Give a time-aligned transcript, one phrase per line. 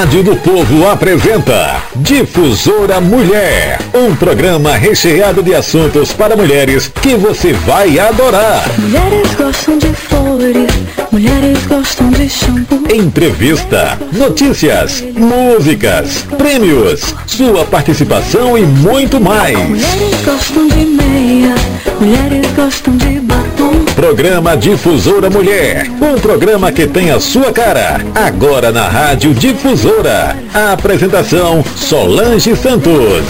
[0.00, 7.52] Rádio do Povo apresenta Difusora Mulher, um programa recheado de assuntos para mulheres que você
[7.52, 8.64] vai adorar.
[8.78, 10.70] Mulheres gostam de flores,
[11.12, 12.82] mulheres gostam de shampoo.
[12.90, 19.58] Entrevista, notícias, músicas, prêmios, sua participação e muito mais.
[19.58, 21.54] Mulheres gostam de meia,
[22.00, 23.89] mulheres gostam de batom.
[24.00, 28.00] Programa Difusora Mulher, um programa que tem a sua cara.
[28.14, 30.38] Agora na Rádio Difusora.
[30.54, 33.26] A apresentação Solange Santos.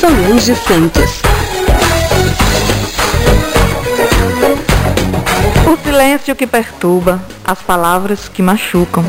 [0.00, 1.25] Solange Santos.
[6.16, 9.04] Silêncio que perturba, as palavras que machucam.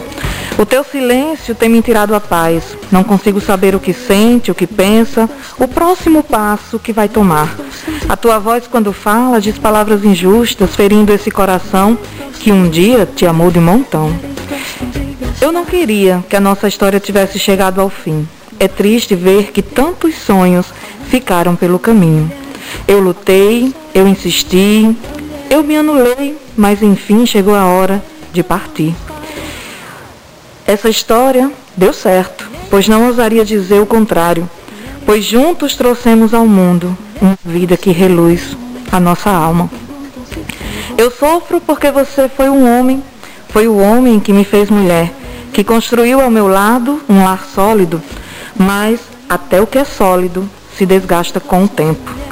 [0.58, 2.76] O teu silêncio tem me tirado a paz.
[2.92, 7.56] Não consigo saber o que sente, o que pensa, o próximo passo que vai tomar.
[8.10, 11.98] A tua voz, quando fala, diz palavras injustas, ferindo esse coração
[12.40, 14.14] que um dia te amou de montão.
[15.40, 18.28] Eu não queria que a nossa história tivesse chegado ao fim.
[18.60, 20.66] É triste ver que tantos sonhos
[21.08, 22.32] ficaram pelo caminho.
[22.88, 24.96] Eu lutei, eu insisti,
[25.50, 28.96] eu me anulei, mas enfim chegou a hora de partir.
[30.66, 34.50] Essa história deu certo, pois não ousaria dizer o contrário,
[35.06, 38.58] pois juntos trouxemos ao mundo uma vida que reluz
[38.92, 39.70] a nossa alma.
[40.98, 43.02] Eu sofro porque você foi um homem,
[43.50, 45.14] foi o homem que me fez mulher,
[45.54, 48.02] que construiu ao meu lado um lar sólido,
[48.56, 52.27] mas até o que é sólido se desgasta com o tempo.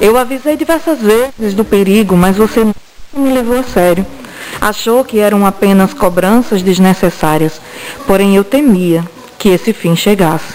[0.00, 2.74] Eu avisei diversas vezes do perigo, mas você não
[3.14, 4.04] me levou a sério.
[4.60, 7.60] Achou que eram apenas cobranças desnecessárias,
[8.06, 9.02] porém eu temia
[9.38, 10.54] que esse fim chegasse.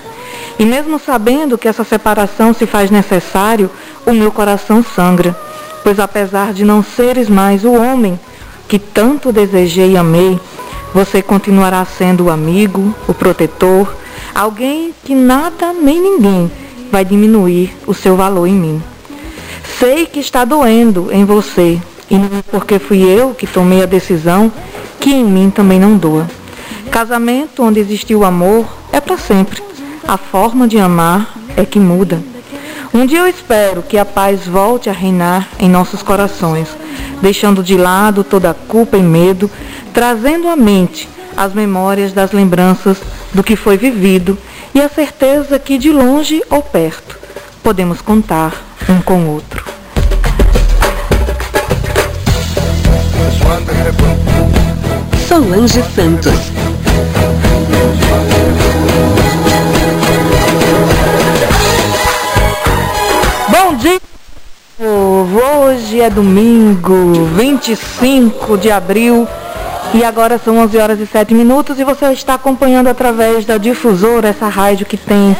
[0.60, 3.70] E mesmo sabendo que essa separação se faz necessário,
[4.06, 5.36] o meu coração sangra,
[5.84, 8.20] pois apesar de não seres mais o homem
[8.68, 10.40] que tanto desejei e amei,
[10.94, 13.92] você continuará sendo o amigo, o protetor,
[14.36, 16.52] alguém que nada nem ninguém
[16.92, 18.91] vai diminuir o seu valor em mim.
[19.80, 23.86] Sei que está doendo em você, e não é porque fui eu que tomei a
[23.86, 24.52] decisão
[25.00, 26.28] que em mim também não doa.
[26.92, 29.64] Casamento onde existiu amor é para sempre.
[30.08, 32.22] A forma de amar é que muda.
[32.94, 36.68] Um dia eu espero que a paz volte a reinar em nossos corações,
[37.22, 39.50] deixando de lado toda culpa e medo,
[39.94, 42.98] trazendo à mente as memórias das lembranças
[43.34, 44.38] do que foi vivido
[44.76, 47.18] e a certeza que de longe ou perto
[47.64, 49.64] podemos contar um com o outro.
[55.28, 56.34] Solange Santos.
[63.50, 64.02] Bom dia,
[64.78, 65.42] povo!
[65.42, 69.28] Hoje é domingo, 25 de abril,
[69.94, 74.30] e agora são 11 horas e 7 minutos, e você está acompanhando através da difusora,
[74.30, 75.36] essa rádio que tem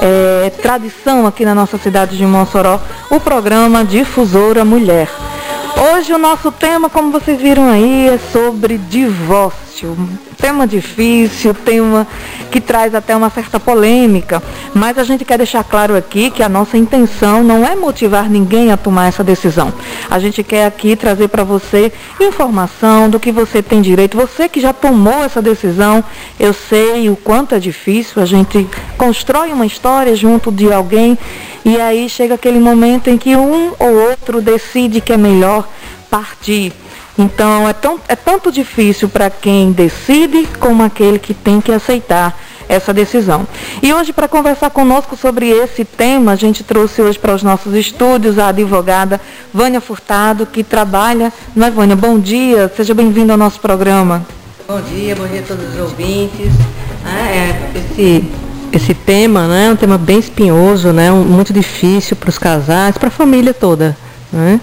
[0.00, 2.80] é, tradição aqui na nossa cidade de Mossoró,
[3.10, 5.08] o programa Difusora Mulher.
[5.92, 9.96] Hoje o nosso tema, como vocês viram aí, é sobre divórcio.
[10.40, 12.06] Tema difícil, tema
[12.50, 14.42] que traz até uma certa polêmica,
[14.74, 18.72] mas a gente quer deixar claro aqui que a nossa intenção não é motivar ninguém
[18.72, 19.72] a tomar essa decisão.
[20.10, 24.16] A gente quer aqui trazer para você informação do que você tem direito.
[24.16, 26.02] Você que já tomou essa decisão,
[26.38, 31.18] eu sei o quanto é difícil, a gente constrói uma história junto de alguém
[31.64, 35.68] e aí chega aquele momento em que um ou outro decide que é melhor
[36.10, 36.72] partir.
[37.20, 42.34] Então é, tão, é tanto difícil para quem decide como aquele que tem que aceitar
[42.66, 43.46] essa decisão.
[43.82, 47.74] E hoje, para conversar conosco sobre esse tema, a gente trouxe hoje para os nossos
[47.74, 49.20] estúdios a advogada
[49.52, 51.30] Vânia Furtado, que trabalha.
[51.54, 51.94] Não é, Vânia?
[51.94, 54.24] Bom dia, seja bem-vinda ao nosso programa.
[54.66, 56.52] Bom dia, bom dia a todos os ouvintes.
[57.04, 58.24] Ah, é, esse,
[58.72, 63.08] esse tema né, é um tema bem espinhoso, né, muito difícil para os casais, para
[63.08, 63.94] a família toda.
[64.32, 64.58] Né?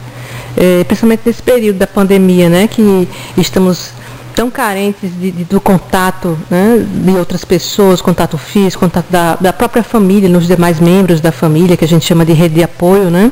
[0.58, 3.08] É, principalmente nesse período da pandemia, né, que
[3.38, 3.92] estamos
[4.38, 9.54] tão carentes de, de, do contato né, de outras pessoas, contato físico, contato da, da
[9.54, 13.10] própria família, nos demais membros da família, que a gente chama de rede de apoio,
[13.10, 13.32] né?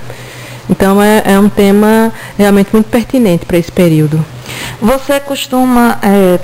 [0.67, 4.23] Então é, é um tema realmente muito pertinente para esse período.
[4.81, 6.39] Você costuma, é,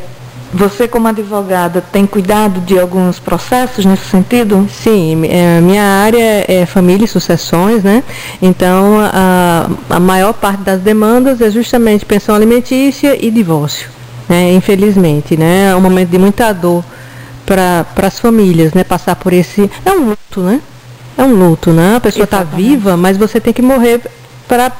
[0.53, 4.67] você como advogada, tem cuidado de alguns processos nesse sentido?
[4.69, 8.03] Sim, é, minha área é família e sucessões, né?
[8.41, 13.89] Então a, a maior parte das demandas é justamente pensão alimentícia e divórcio.
[14.27, 14.53] Né?
[14.53, 15.71] Infelizmente, né?
[15.71, 16.83] É um momento de muita dor
[17.45, 18.83] para as famílias, né?
[18.83, 19.69] Passar por esse.
[19.85, 20.61] É um luto, né?
[21.17, 21.95] É um luto, né?
[21.97, 24.01] A pessoa está viva, mas você tem que morrer
[24.47, 24.71] para.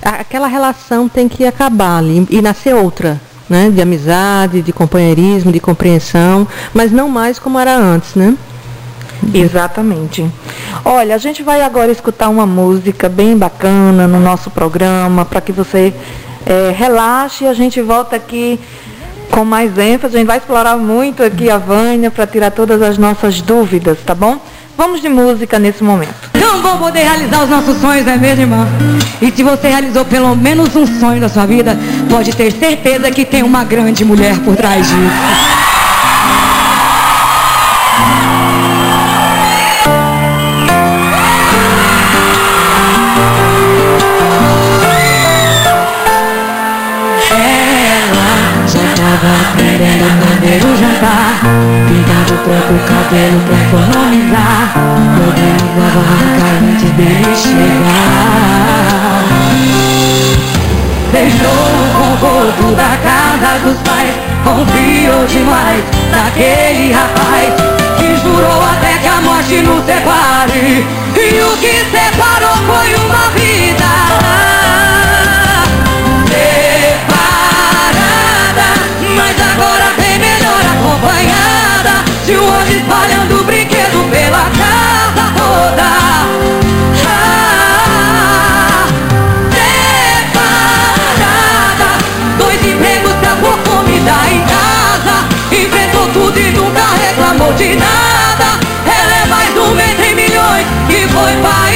[0.00, 3.70] Aquela relação tem que acabar ali e nascer outra, né?
[3.70, 8.36] De amizade, de companheirismo, de compreensão, mas não mais como era antes, né?
[9.34, 10.26] Exatamente.
[10.84, 15.52] Olha, a gente vai agora escutar uma música bem bacana no nosso programa para que
[15.52, 15.92] você
[16.46, 18.58] é, relaxe e a gente volta aqui
[19.30, 20.16] com mais ênfase.
[20.16, 24.14] A gente vai explorar muito aqui a Vânia para tirar todas as nossas dúvidas, tá
[24.14, 24.38] bom?
[24.78, 26.14] Vamos de música nesse momento.
[26.34, 28.64] Não vou poder realizar os nossos sonhos, não é mesmo, irmã?
[29.20, 31.76] E se você realizou pelo menos um sonho da sua vida,
[32.08, 35.77] pode ter certeza que tem uma grande mulher por trás disso.
[49.56, 51.40] Querendo comer o jantar.
[52.48, 54.72] Todo o cabelo pra economizar
[55.28, 59.22] Organizava a barraca antes dele chegar.
[61.12, 64.14] Deixou o conforto da casa dos pais.
[64.44, 67.52] Confiou demais naquele rapaz.
[67.98, 70.86] Que jurou até que a morte nos separe.
[71.16, 74.07] E o que separou foi uma vida
[82.28, 85.88] De anjo espalhando brinquedo pela casa toda.
[87.08, 88.86] Ah,
[90.20, 90.76] Separada
[92.36, 95.24] Dois empregos pôr comida em casa.
[95.50, 98.60] Inventou tudo e nunca reclamou de nada.
[98.84, 101.67] Ela é mais um entre milhões que foi pai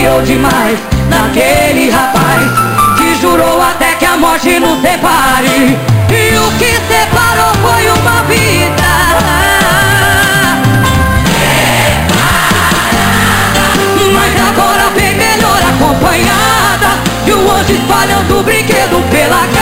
[0.00, 0.78] Confiou demais
[1.10, 2.50] naquele rapaz
[2.96, 5.78] Que jurou até que a morte nos separe.
[6.08, 8.90] E o que separou foi uma vida.
[14.14, 19.59] Mas agora vem melhor acompanhada E o anjo espalhando brinquedo pela casa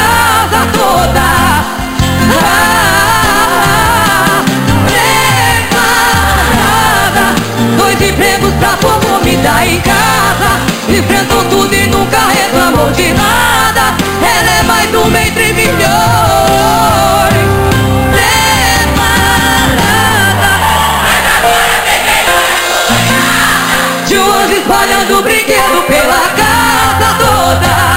[9.38, 10.60] comida em casa.
[10.88, 13.94] Enfrentou tudo e nunca reclamou de nada.
[14.20, 15.78] Ela é mais uma entre milhões.
[18.10, 19.08] Preparada.
[24.06, 27.87] De hoje espalhando brinquedo pela casa toda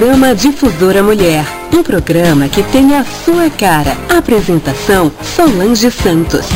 [0.00, 1.44] Programa Difusora Mulher.
[1.76, 3.94] Um programa que tem a sua cara.
[4.08, 6.46] Apresentação Solange Santos.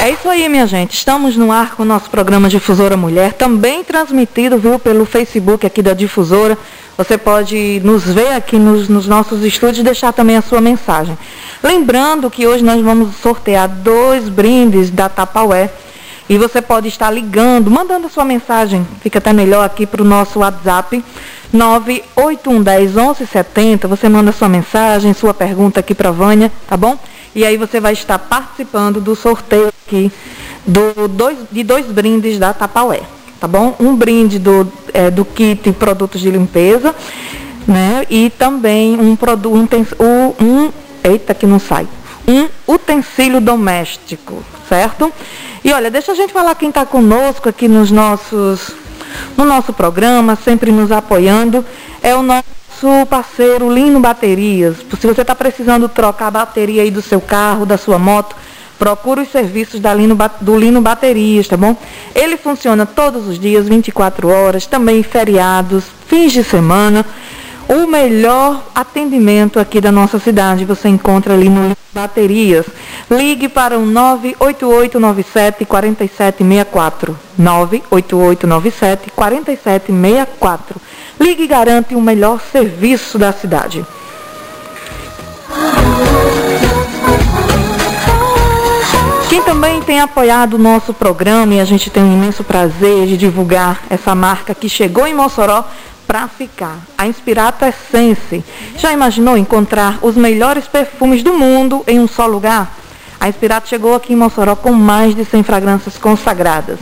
[0.00, 0.94] É isso aí, minha gente.
[0.94, 5.82] Estamos no ar com o nosso programa Difusora Mulher, também transmitido, viu, pelo Facebook aqui
[5.82, 6.56] da Difusora.
[6.96, 11.18] Você pode nos ver aqui nos, nos nossos estúdios e deixar também a sua mensagem.
[11.64, 15.68] Lembrando que hoje nós vamos sortear dois brindes da Tapaué.
[16.30, 20.38] E você pode estar ligando, mandando sua mensagem, fica até melhor aqui para o nosso
[20.38, 21.04] WhatsApp,
[21.52, 23.88] 981101170.
[23.88, 26.96] Você manda sua mensagem, sua pergunta aqui para a Vânia, tá bom?
[27.34, 30.12] E aí você vai estar participando do sorteio aqui
[30.64, 33.00] do dois, de dois brindes da Tapaué.
[33.40, 33.74] tá bom?
[33.80, 36.94] Um brinde do, é, do kit produtos de limpeza,
[37.66, 38.06] né?
[38.08, 40.70] E também um produto, um, um,
[41.02, 41.88] eita que não sai,
[42.28, 45.12] um utensílio doméstico, certo?
[45.64, 48.70] E olha, deixa a gente falar quem está conosco aqui nos nossos,
[49.36, 51.64] no nosso programa, sempre nos apoiando,
[52.00, 52.44] é o nosso
[53.08, 54.76] parceiro Lino Baterias.
[55.00, 58.36] Se você está precisando trocar a bateria aí do seu carro, da sua moto,
[58.78, 61.76] procure os serviços da Lino, do Lino Baterias, tá bom?
[62.14, 67.04] Ele funciona todos os dias, 24 horas, também feriados, fins de semana.
[67.70, 72.66] O melhor atendimento aqui da nossa cidade você encontra ali no Baterias.
[73.08, 77.16] Ligue para o 98897 4764.
[77.38, 80.80] 98897 4764.
[81.20, 83.86] Ligue e garante o melhor serviço da cidade.
[89.28, 93.16] Quem também tem apoiado o nosso programa e a gente tem um imenso prazer de
[93.16, 95.64] divulgar essa marca que chegou em Mossoró
[96.10, 96.80] para ficar.
[96.98, 98.44] A Inspirata Essence.
[98.76, 102.76] Já imaginou encontrar os melhores perfumes do mundo em um só lugar?
[103.20, 106.80] A Inspirata chegou aqui em Mossoró com mais de 100 fragrâncias consagradas.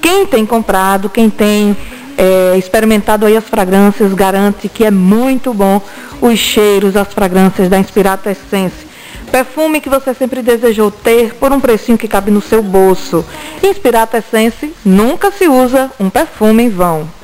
[0.00, 1.76] Quem tem comprado, quem tem
[2.18, 5.80] é, experimentado aí as fragrâncias, garante que é muito bom
[6.20, 8.88] os cheiros, as fragrâncias da Inspirata Essence.
[9.30, 13.24] Perfume que você sempre desejou ter por um precinho que cabe no seu bolso.
[13.62, 17.23] Inspirata Essence nunca se usa um perfume em vão.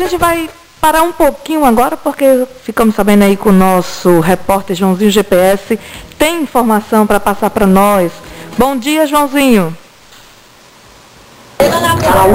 [0.00, 5.10] Gente vai parar um pouquinho agora, porque ficamos sabendo aí com o nosso repórter Joãozinho
[5.10, 5.78] GPS
[6.18, 8.10] tem informação para passar para nós
[8.58, 9.74] Bom dia, Joãozinho.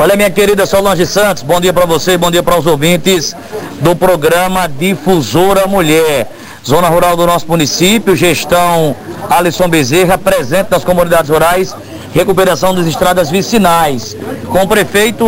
[0.02, 3.36] Olha, minha querida Solange Santos, bom dia para você, bom dia para os ouvintes
[3.82, 6.32] do programa Difusora Mulher.
[6.66, 8.96] Zona Rural do nosso município, gestão
[9.30, 11.76] Alisson Bezerra, presente nas comunidades rurais,
[12.12, 14.18] recuperação das estradas vicinais.
[14.50, 15.26] Com o prefeito,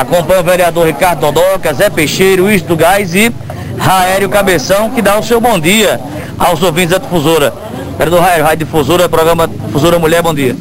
[0.00, 3.32] acompanha o vereador Ricardo Dodoca, Zé Peixeiro, Luiz do Gás e
[3.76, 6.00] Raério Cabeção, que dá o seu bom dia
[6.38, 7.52] aos ouvintes da Difusora.
[7.98, 10.54] Vereador Raio, Rádio Difusora, programa Difusora Mulher, bom dia.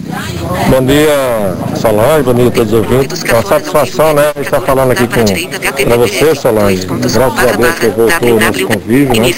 [0.69, 3.23] Bom dia, Solange, bom dia a todos os ouvintes.
[3.23, 6.87] É uma satisfação, né, estar falando aqui com para você, Solange.
[6.87, 9.29] Graças a Deus que voltou o nosso convívio, né?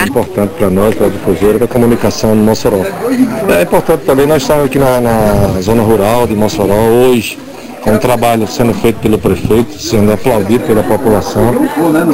[0.00, 2.82] É importante para nós, para a Difusora, da comunicação no Mossoró.
[3.58, 7.49] É importante também, nós estamos aqui na, na zona rural de Mossoró hoje
[7.84, 11.54] é um trabalho sendo feito pelo prefeito, sendo aplaudido pela população.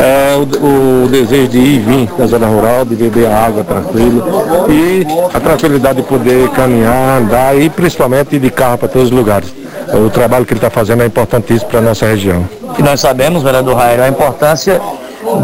[0.00, 4.25] É o, o desejo de ir e vir da zona rural, de beber água tranquilo
[4.68, 9.16] e a tranquilidade de poder caminhar, andar e principalmente ir de carro para todos os
[9.16, 9.52] lugares.
[9.92, 12.49] O trabalho que ele está fazendo é importantíssimo para a nossa região.
[12.78, 14.80] E nós sabemos, vereador Raio, a importância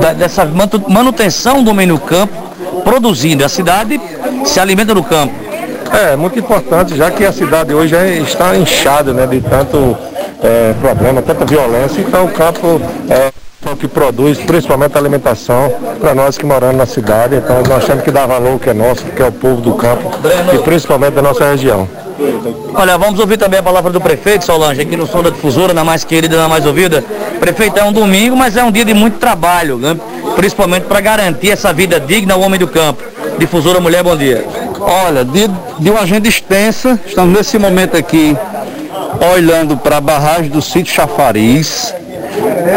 [0.00, 0.44] da, dessa
[0.88, 2.32] manutenção do meio campo,
[2.84, 3.44] produzindo.
[3.44, 4.00] A cidade
[4.44, 5.51] se alimenta do campo.
[5.92, 9.96] É, muito importante, já que a cidade hoje é, está inchada né, de tanto
[10.42, 12.80] é, problema, tanta violência, então o campo
[13.10, 13.30] é
[13.70, 18.02] o que produz, principalmente a alimentação, para nós que moramos na cidade, então nós temos
[18.02, 20.10] que dar valor que é nosso, que é o povo do campo
[20.52, 21.88] e principalmente da nossa região.
[22.74, 25.84] Olha, vamos ouvir também a palavra do prefeito, Solange, aqui no som da difusora, na
[25.84, 27.04] mais querida, na mais ouvida.
[27.38, 29.96] Prefeito, é um domingo, mas é um dia de muito trabalho, né?
[30.36, 33.02] principalmente para garantir essa vida digna ao homem do campo.
[33.38, 34.44] Difusora Mulher, bom dia.
[34.84, 35.48] Olha, de,
[35.78, 38.36] de uma agenda extensa, estamos nesse momento aqui
[39.34, 41.94] olhando para a barragem do sítio Chafariz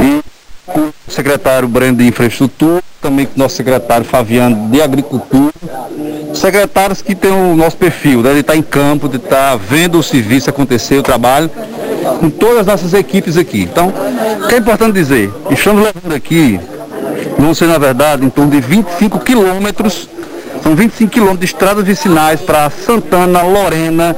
[0.04, 0.22] e
[0.66, 5.54] com o secretário Breno de Infraestrutura, também com o nosso secretário Fabiano de Agricultura,
[6.34, 10.04] secretários que têm o nosso perfil, né, de estar em campo, de estar vendo o
[10.04, 11.50] serviço acontecer, o trabalho,
[12.20, 13.62] com todas as nossas equipes aqui.
[13.62, 13.94] Então,
[14.44, 15.32] o que é importante dizer?
[15.50, 16.60] Estamos levando aqui,
[17.38, 20.10] vão ser na verdade em torno de 25 quilômetros,
[20.66, 24.16] são 25 quilômetros de estradas vicinais para Santana, Lorena,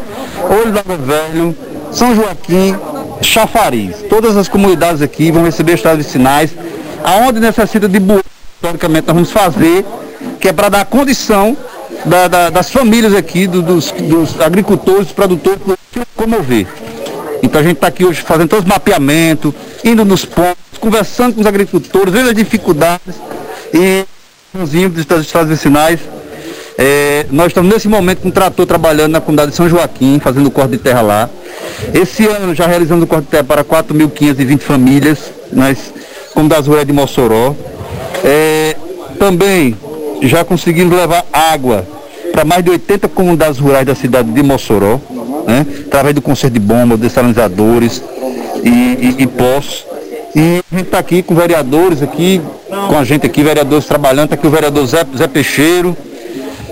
[0.50, 1.54] Olho da Velho,
[1.92, 2.74] são Joaquim,
[3.22, 3.98] Chafariz.
[4.10, 6.52] Todas as comunidades aqui vão receber estradas vicinais,
[7.04, 8.24] aonde necessita de burro,
[8.56, 9.86] historicamente nós vamos fazer,
[10.40, 11.58] que é para dar condição
[12.06, 15.60] da, da, das famílias aqui, do, dos, dos, agricultores, dos produtores,
[16.16, 16.66] comover.
[17.44, 21.42] Então a gente está aqui hoje fazendo todos os mapeamentos, indo nos pontos, conversando com
[21.42, 23.16] os agricultores, vendo as dificuldades
[23.74, 24.06] e
[24.74, 26.00] índices das estradas vicinais.
[26.78, 30.46] É, nós estamos nesse momento com um trator trabalhando na comunidade de São Joaquim, fazendo
[30.46, 31.30] o corte de terra lá.
[31.92, 35.92] Esse ano já realizamos o corte de terra para 4.520 famílias, nas
[36.34, 37.56] comunidades rurais de Mossoró.
[38.24, 38.76] É,
[39.18, 39.76] também
[40.22, 41.84] já conseguimos levar água
[42.32, 45.00] para mais de 80 comunidades rurais da cidade de Mossoró,
[45.48, 48.04] né, através do conserto de bombas, desalinizadores
[48.64, 49.86] e, e, e poços.
[50.36, 54.36] E a gente está aqui com vereadores aqui, com a gente aqui, vereadores trabalhando, está
[54.36, 55.98] aqui o vereador Zé, Zé Peixeiro,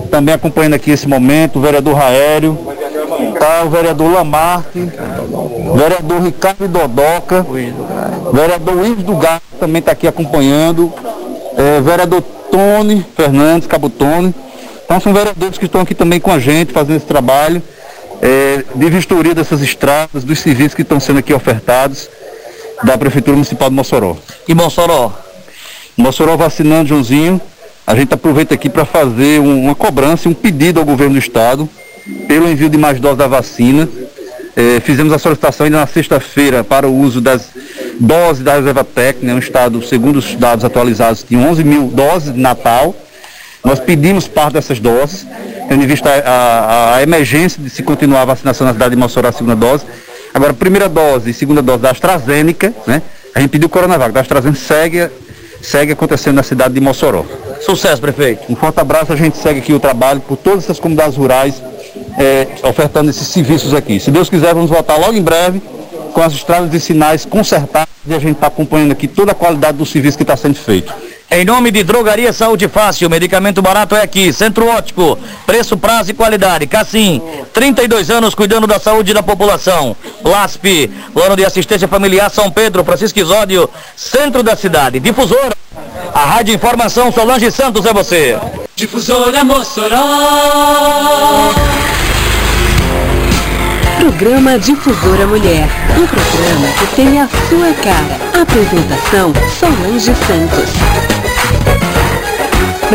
[0.09, 2.57] também acompanhando aqui esse momento, o vereador Raério,
[3.39, 4.89] tá o vereador Lamarque,
[5.75, 7.45] vereador Ricardo Dodoca,
[8.33, 10.93] vereador Luiz do Gato também está aqui acompanhando,
[11.57, 12.21] é, vereador
[12.51, 14.33] Tony Fernandes, Cabotone.
[14.83, 17.61] Então são vereadores que estão aqui também com a gente, fazendo esse trabalho
[18.21, 22.09] é, de vistoria dessas estradas, dos serviços que estão sendo aqui ofertados
[22.83, 24.15] da Prefeitura Municipal de Mossoró.
[24.47, 25.11] E Mossoró?
[25.97, 27.41] Mossoró vacinando, Joãozinho.
[27.87, 31.69] A gente aproveita aqui para fazer um, uma cobrança, um pedido ao governo do estado
[32.27, 33.87] pelo envio de mais doses da vacina.
[34.55, 37.49] É, fizemos a solicitação ainda na sexta-feira para o uso das
[37.99, 42.33] doses da reserva técnica, né, um estado, segundo os dados atualizados, tinha 11 mil doses
[42.33, 42.95] de Natal.
[43.63, 45.25] Nós pedimos parte dessas doses,
[45.67, 48.99] tendo em vista a, a, a emergência de se continuar a vacinação na cidade de
[48.99, 49.85] Mossoró, a segunda dose.
[50.33, 53.01] Agora, primeira dose e segunda dose da AstraZeneca, né?
[53.33, 55.09] A gente pediu o Coronavac, da AstraZeneca segue,
[55.65, 57.25] segue acontecendo na cidade de Mossoró.
[57.61, 58.51] Sucesso, prefeito.
[58.51, 61.61] Um forte abraço, a gente segue aqui o trabalho por todas essas comunidades rurais,
[62.17, 63.99] é, ofertando esses serviços aqui.
[63.99, 65.61] Se Deus quiser, vamos voltar logo em breve
[66.13, 69.77] com as estradas e sinais consertadas e a gente está acompanhando aqui toda a qualidade
[69.77, 70.93] do serviço que está sendo feito.
[71.29, 74.31] Em nome de Drogaria Saúde Fácil, medicamento barato é aqui.
[74.31, 76.67] Centro Ótico, preço, prazo e qualidade.
[76.67, 79.95] Cassim, 32 anos cuidando da saúde da população.
[80.23, 84.99] LASP, Plano de Assistência Familiar São Pedro, Francisco Isódio, centro da cidade.
[84.99, 85.55] Difusora,
[86.13, 88.37] a Rádio Informação Solange Santos é você.
[88.75, 89.95] Difusora Mossoró.
[93.99, 95.67] Programa Difusora Mulher.
[95.97, 98.41] Um programa que tem a sua cara.
[98.41, 101.14] Apresentação Solange Santos.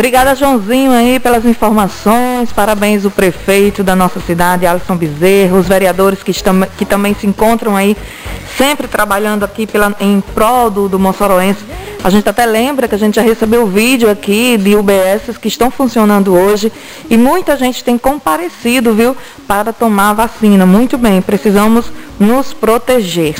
[0.01, 2.51] Obrigada, Joãozinho, aí, pelas informações.
[2.51, 7.27] Parabéns o prefeito da nossa cidade, Alisson Bezerra, os vereadores que, estão, que também se
[7.27, 7.95] encontram aí,
[8.57, 11.63] sempre trabalhando aqui pela, em prol do, do Mossoroense.
[12.03, 15.69] A gente até lembra que a gente já recebeu vídeo aqui de UBS que estão
[15.69, 16.73] funcionando hoje
[17.07, 19.15] e muita gente tem comparecido, viu,
[19.47, 20.65] para tomar vacina.
[20.65, 23.35] Muito bem, precisamos nos proteger.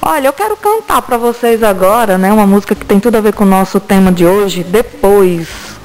[0.00, 3.32] Olha, eu quero cantar para vocês agora, né, uma música que tem tudo a ver
[3.32, 5.75] com o nosso tema de hoje, depois.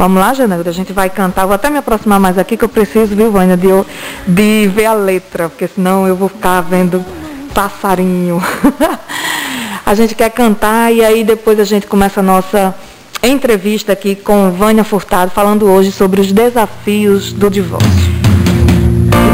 [0.00, 1.44] Vamos lá, Janeiro, a gente vai cantar.
[1.44, 3.68] Vou até me aproximar mais aqui que eu preciso, viu, Vânia, de,
[4.26, 7.04] de ver a letra, porque senão eu vou ficar vendo
[7.52, 8.42] passarinho.
[9.84, 12.74] a gente quer cantar e aí depois a gente começa a nossa
[13.22, 17.90] entrevista aqui com Vânia Furtado, falando hoje sobre os desafios do divórcio.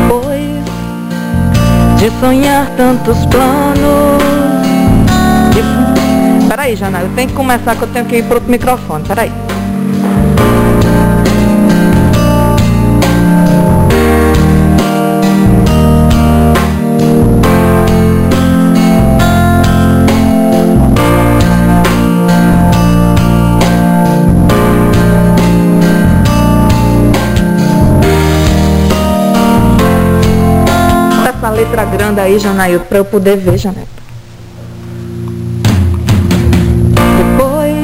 [0.09, 0.40] Depois
[2.00, 4.20] de sonhar tantos planos.
[5.55, 6.48] De...
[6.48, 9.05] Peraí, Jana, eu tenho que começar que eu tenho que ir para outro microfone.
[9.07, 9.31] Peraí.
[32.16, 33.87] Grande aí, Janaíl, para eu poder ver, Janaíl.
[37.18, 37.76] Depois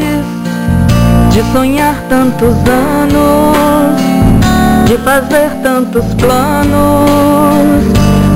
[1.32, 4.00] de sonhar tantos anos,
[4.86, 7.82] de fazer tantos planos,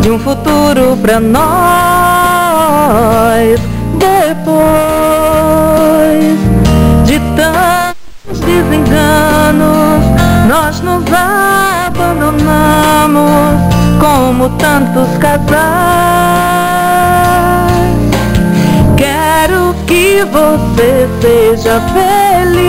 [0.03, 1.49] de um futuro para nós,
[3.99, 4.37] depois
[7.07, 10.05] de tantos desenganos,
[10.49, 11.05] nós nos
[11.87, 13.76] abandonamos
[14.07, 15.57] como tantos casais.
[18.97, 22.67] Quero que você seja feliz.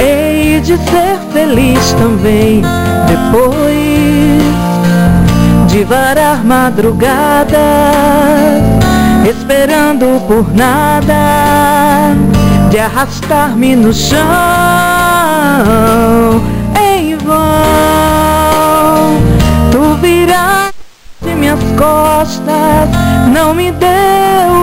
[0.00, 2.62] Hei de ser feliz também
[3.08, 4.42] depois
[5.66, 7.58] de varar madrugadas,
[9.28, 12.14] esperando por nada,
[12.70, 14.18] de arrastar-me no chão
[21.22, 22.88] De minhas costas,
[23.32, 23.88] não me deu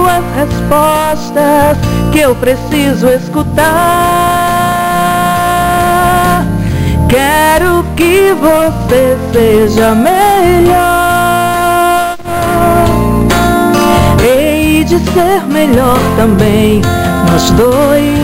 [0.07, 1.77] as respostas
[2.11, 3.65] que eu preciso escutar.
[7.09, 10.95] Quero que você seja melhor.
[14.23, 16.81] Hei de ser melhor também,
[17.31, 18.15] nós dois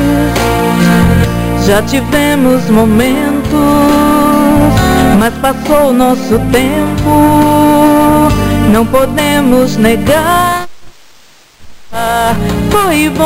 [1.66, 3.81] já tivemos momentos,
[5.22, 8.28] mas passou o nosso tempo,
[8.72, 10.68] não podemos negar.
[12.72, 13.24] Foi bom,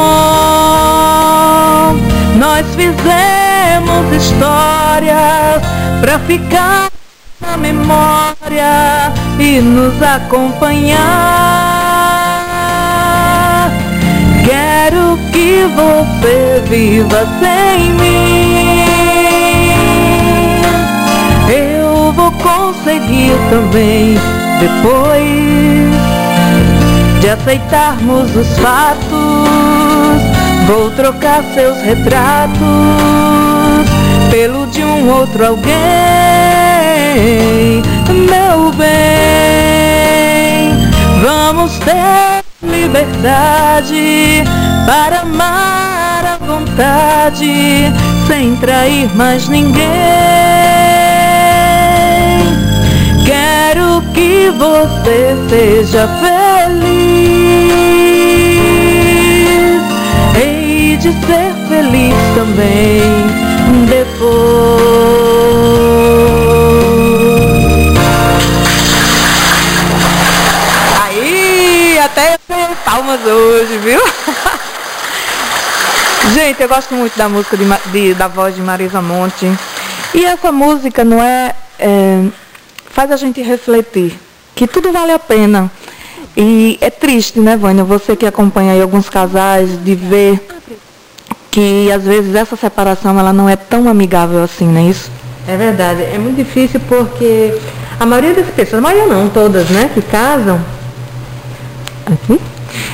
[2.38, 5.64] nós fizemos histórias
[6.02, 6.90] pra ficar
[7.40, 11.00] na memória e nos acompanhar.
[14.44, 18.75] Quero que você viva sem mim.
[22.86, 24.16] Seguir também
[24.60, 25.90] depois
[27.20, 30.22] de aceitarmos os fatos.
[30.68, 32.60] Vou trocar seus retratos
[34.30, 35.74] pelo de um outro alguém,
[38.08, 38.86] meu bem.
[41.22, 44.44] Vamos ter liberdade
[44.86, 47.92] para amar à vontade,
[48.28, 50.45] sem trair mais ninguém.
[54.46, 56.86] Que você seja feliz.
[60.40, 63.02] Hei de ser feliz também
[63.88, 64.36] depois.
[71.02, 72.38] Aí, até
[72.86, 74.02] palmas hoje, viu?
[76.36, 79.52] Gente, eu gosto muito da música de, de, da voz de Marisa Monte.
[80.14, 82.24] E essa música não é, é,
[82.92, 84.20] faz a gente refletir
[84.56, 85.70] que tudo vale a pena.
[86.36, 90.40] E é triste, né, Vânia, você que acompanha aí alguns casais, de ver
[91.52, 95.10] que às vezes essa separação ela não é tão amigável assim, não é isso?
[95.48, 97.58] É verdade, é muito difícil porque
[98.00, 100.60] a maioria das pessoas, a maioria não, todas, né, que casam.
[102.06, 102.42] Aqui?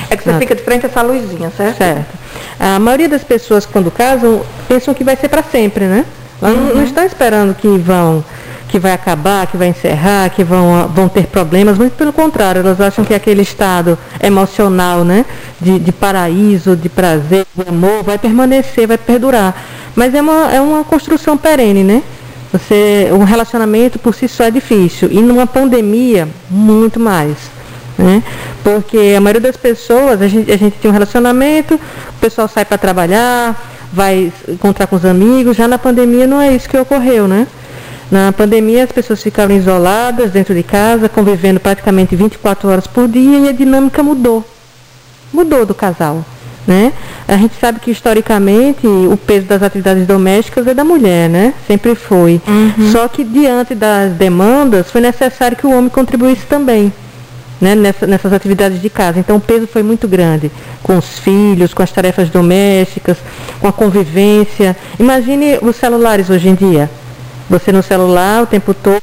[0.08, 1.78] É que você fica de frente a essa luzinha, certo?
[1.78, 2.18] Certo.
[2.60, 6.04] A maioria das pessoas quando casam pensam que vai ser para sempre, né?
[6.40, 6.74] Elas uhum.
[6.76, 8.24] não estão esperando que vão
[8.72, 12.80] que vai acabar, que vai encerrar, que vão, vão ter problemas, muito pelo contrário, elas
[12.80, 15.26] acham que aquele estado emocional, né,
[15.60, 19.54] de, de paraíso, de prazer, de amor, vai permanecer, vai perdurar.
[19.94, 22.02] Mas é uma, é uma construção perene, né?
[22.50, 25.10] Você, um relacionamento por si só é difícil.
[25.12, 27.36] E numa pandemia, muito mais.
[27.98, 28.22] Né?
[28.64, 32.64] Porque a maioria das pessoas, a gente, a gente tem um relacionamento, o pessoal sai
[32.64, 33.54] para trabalhar,
[33.92, 37.46] vai encontrar com os amigos, já na pandemia não é isso que ocorreu, né?
[38.12, 43.38] Na pandemia, as pessoas ficaram isoladas dentro de casa, convivendo praticamente 24 horas por dia
[43.38, 44.44] e a dinâmica mudou.
[45.32, 46.22] Mudou do casal.
[46.66, 46.92] Né?
[47.26, 51.54] A gente sabe que historicamente o peso das atividades domésticas é da mulher, né?
[51.66, 52.38] Sempre foi.
[52.46, 52.92] Uhum.
[52.92, 56.92] Só que diante das demandas foi necessário que o homem contribuísse também.
[57.58, 59.20] Né, nessa, nessas atividades de casa.
[59.20, 60.50] Então o peso foi muito grande,
[60.82, 63.16] com os filhos, com as tarefas domésticas,
[63.60, 64.76] com a convivência.
[64.98, 66.90] Imagine os celulares hoje em dia
[67.52, 69.02] você no celular o tempo todo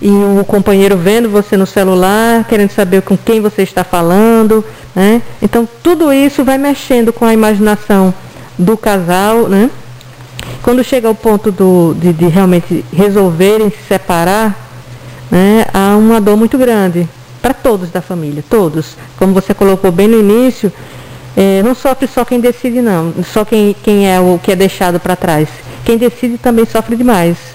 [0.00, 5.22] e o companheiro vendo você no celular, querendo saber com quem você está falando, né?
[5.40, 8.12] Então tudo isso vai mexendo com a imaginação
[8.58, 9.70] do casal, né?
[10.62, 14.58] Quando chega ao ponto do, de, de realmente resolverem se separar,
[15.30, 17.08] né, há uma dor muito grande
[17.40, 18.96] para todos da família, todos.
[19.18, 20.72] Como você colocou bem no início,
[21.36, 24.98] é, não sofre só quem decide não, só quem, quem é o que é deixado
[24.98, 25.48] para trás.
[25.84, 27.54] Quem decide também sofre demais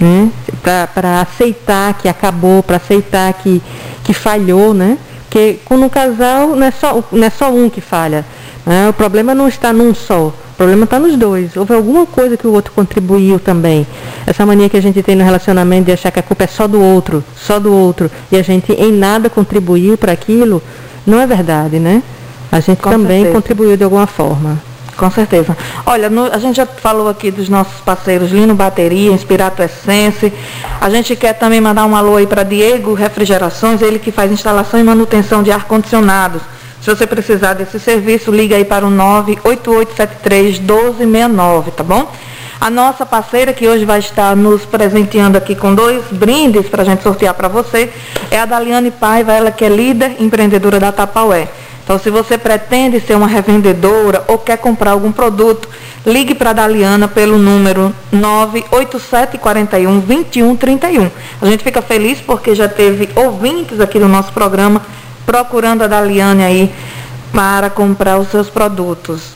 [0.00, 0.30] né?
[0.62, 3.62] Para aceitar que acabou, para aceitar que,
[4.02, 4.96] que falhou, né?
[5.24, 8.24] Porque quando um casal não é só, não é só um que falha.
[8.66, 8.88] Né?
[8.88, 10.28] O problema não está num só.
[10.28, 11.56] O problema está nos dois.
[11.56, 13.86] Houve alguma coisa que o outro contribuiu também.
[14.26, 16.66] Essa mania que a gente tem no relacionamento de achar que a culpa é só
[16.66, 20.62] do outro, só do outro, e a gente em nada contribuiu para aquilo,
[21.06, 22.02] não é verdade, né?
[22.52, 23.34] A gente Com também certeza.
[23.34, 24.60] contribuiu de alguma forma.
[25.00, 25.56] Com certeza.
[25.86, 30.30] Olha, no, a gente já falou aqui dos nossos parceiros Lino Bateria, Inspirato Essence.
[30.78, 34.78] A gente quer também mandar um alô aí para Diego Refrigerações, ele que faz instalação
[34.78, 36.42] e manutenção de ar-condicionados.
[36.82, 42.06] Se você precisar desse serviço, liga aí para o 98873-1269, tá bom?
[42.60, 46.84] A nossa parceira que hoje vai estar nos presenteando aqui com dois brindes para a
[46.84, 47.90] gente sortear para você
[48.30, 51.48] é a Daliane Paiva, ela que é líder empreendedora da Tapaué.
[51.90, 55.68] Então, se você pretende ser uma revendedora ou quer comprar algum produto,
[56.06, 61.10] ligue para a Daliana pelo número 98741 2131.
[61.42, 64.82] A gente fica feliz porque já teve ouvintes aqui do nosso programa
[65.26, 66.72] procurando a Daliane aí
[67.32, 69.32] para comprar os seus produtos.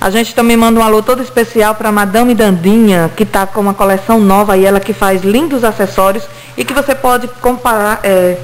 [0.00, 3.60] A gente também manda um alô todo especial para a Madame Dandinha, que está com
[3.60, 6.24] uma coleção nova e ela que faz lindos acessórios
[6.56, 8.00] e que você pode comparar.
[8.02, 8.38] É,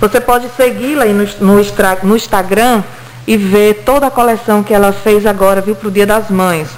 [0.00, 1.62] você pode segui-la aí no, no,
[2.02, 2.82] no Instagram
[3.26, 6.68] e ver toda a coleção que ela fez agora, viu, para o Dia das Mães.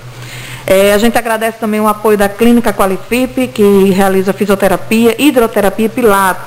[0.66, 5.88] É, a gente agradece também o apoio da Clínica Qualifip, que realiza fisioterapia, hidroterapia e
[5.88, 6.44] pilates.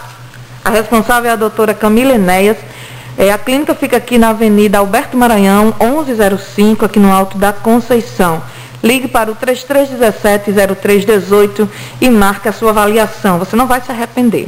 [0.64, 2.58] A responsável é a doutora Camila Enéas.
[3.18, 8.42] É, a clínica fica aqui na Avenida Alberto Maranhão, 1105, aqui no Alto da Conceição.
[8.84, 11.70] Ligue para o 3317-0318
[12.02, 13.38] e marque a sua avaliação.
[13.38, 14.48] Você não vai se arrepender.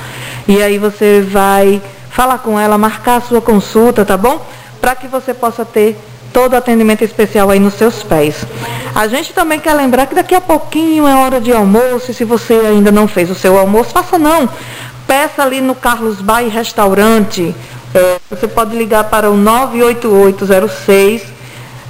[0.45, 4.45] e aí você vai falar com ela, marcar a sua consulta, tá bom?
[4.81, 5.97] Para que você possa ter
[6.35, 8.45] todo atendimento especial aí nos seus pés.
[8.93, 12.25] A gente também quer lembrar que daqui a pouquinho é hora de almoço, e se
[12.25, 14.49] você ainda não fez o seu almoço, faça não.
[15.07, 17.55] Peça ali no Carlos Bay Restaurante.
[17.93, 21.23] É, você pode ligar para o 98806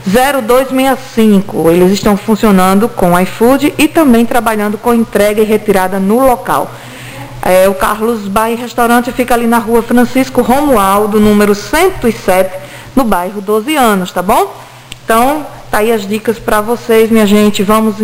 [0.06, 1.72] 0265.
[1.72, 6.70] Eles estão funcionando com iFood e também trabalhando com entrega e retirada no local.
[7.42, 12.65] É, o Carlos Bay Restaurante fica ali na rua Francisco Romualdo, número 107,
[12.96, 14.56] no bairro 12 anos, tá bom?
[15.04, 17.62] Então, tá aí as dicas para vocês, minha gente.
[17.62, 17.96] Vamos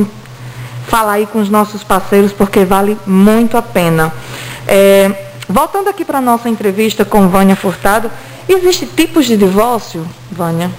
[0.88, 4.14] falar aí com os nossos parceiros porque vale muito a pena.
[4.68, 5.12] É,
[5.48, 8.12] voltando aqui para nossa entrevista com Vânia Furtado,
[8.48, 10.70] existe tipos de divórcio, Vânia?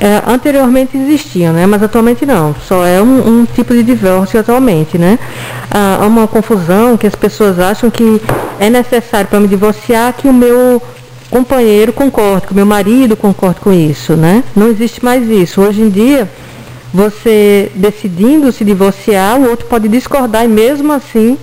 [0.00, 1.66] É, anteriormente existiam, né?
[1.66, 2.54] mas atualmente não.
[2.66, 4.96] Só é um, um tipo de divórcio atualmente.
[4.96, 5.18] Né?
[5.70, 8.20] Há uma confusão que as pessoas acham que
[8.60, 10.80] é necessário para me divorciar que o meu
[11.30, 14.42] companheiro concorde, que o meu marido concorde com isso, né?
[14.56, 15.60] Não existe mais isso.
[15.60, 16.28] Hoje em dia,
[16.92, 21.36] você decidindo se divorciar, o outro pode discordar e mesmo assim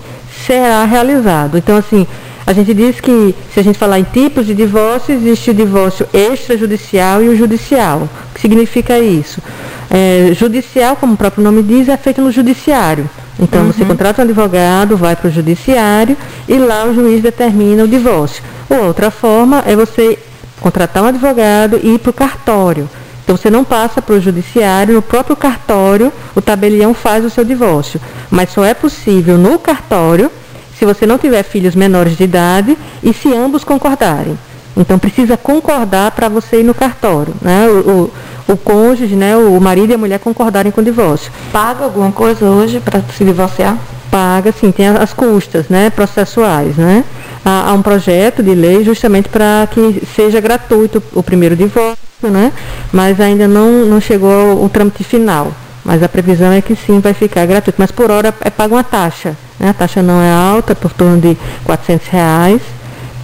[0.46, 1.58] será realizado.
[1.58, 2.06] Então, assim,
[2.46, 6.08] a gente diz que, se a gente falar em tipos de divórcio, existe o divórcio
[6.14, 8.02] extrajudicial e o judicial.
[8.02, 9.42] O que significa isso?
[9.90, 13.10] É, judicial, como o próprio nome diz, é feito no judiciário.
[13.40, 13.72] Então, uhum.
[13.72, 16.16] você contrata um advogado, vai para o judiciário
[16.48, 18.44] e lá o juiz determina o divórcio.
[18.70, 20.18] Outra forma é você
[20.60, 22.90] contratar um advogado e ir para o cartório.
[23.24, 27.44] Então você não passa para o judiciário, no próprio cartório o tabelião faz o seu
[27.44, 28.00] divórcio.
[28.30, 30.32] Mas só é possível no cartório
[30.78, 34.38] se você não tiver filhos menores de idade e se ambos concordarem.
[34.78, 37.34] Então precisa concordar para você ir no cartório.
[37.42, 37.68] Né?
[37.68, 38.12] O,
[38.50, 39.36] o, o, cônjuge, né?
[39.38, 41.32] o marido e a mulher concordarem com o divórcio.
[41.52, 43.78] Paga alguma coisa hoje para se divorciar?
[44.16, 45.90] Paga, sim, tem as custas né?
[45.90, 46.78] processuais.
[46.78, 47.04] Né?
[47.44, 52.54] Há, há um projeto de lei justamente para que seja gratuito o primeiro divórcio, né?
[52.94, 55.52] mas ainda não, não chegou o trâmite final.
[55.84, 57.76] Mas a previsão é que sim, vai ficar gratuito.
[57.78, 59.36] Mas por hora é paga uma taxa.
[59.60, 59.68] Né?
[59.68, 62.62] A taxa não é alta, por torno de 400 reais.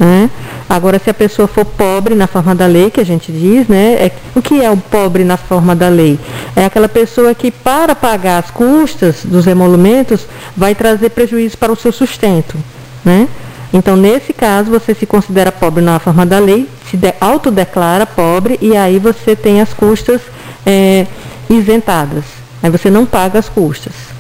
[0.02, 0.32] Né?
[0.68, 3.94] Agora, se a pessoa for pobre na forma da lei, que a gente diz, né?
[3.94, 6.20] É, o que é o pobre na forma da lei?
[6.56, 10.26] É aquela pessoa que, para pagar as custas dos emolumentos,
[10.58, 12.58] vai trazer prejuízo para o seu sustento.
[13.06, 13.28] Né?
[13.72, 18.58] Então, nesse caso, você se considera pobre na forma da lei, se de, autodeclara pobre
[18.60, 20.20] e aí você tem as custas
[20.66, 21.06] é,
[21.48, 22.24] isentadas.
[22.64, 24.11] Aí você não paga as custas.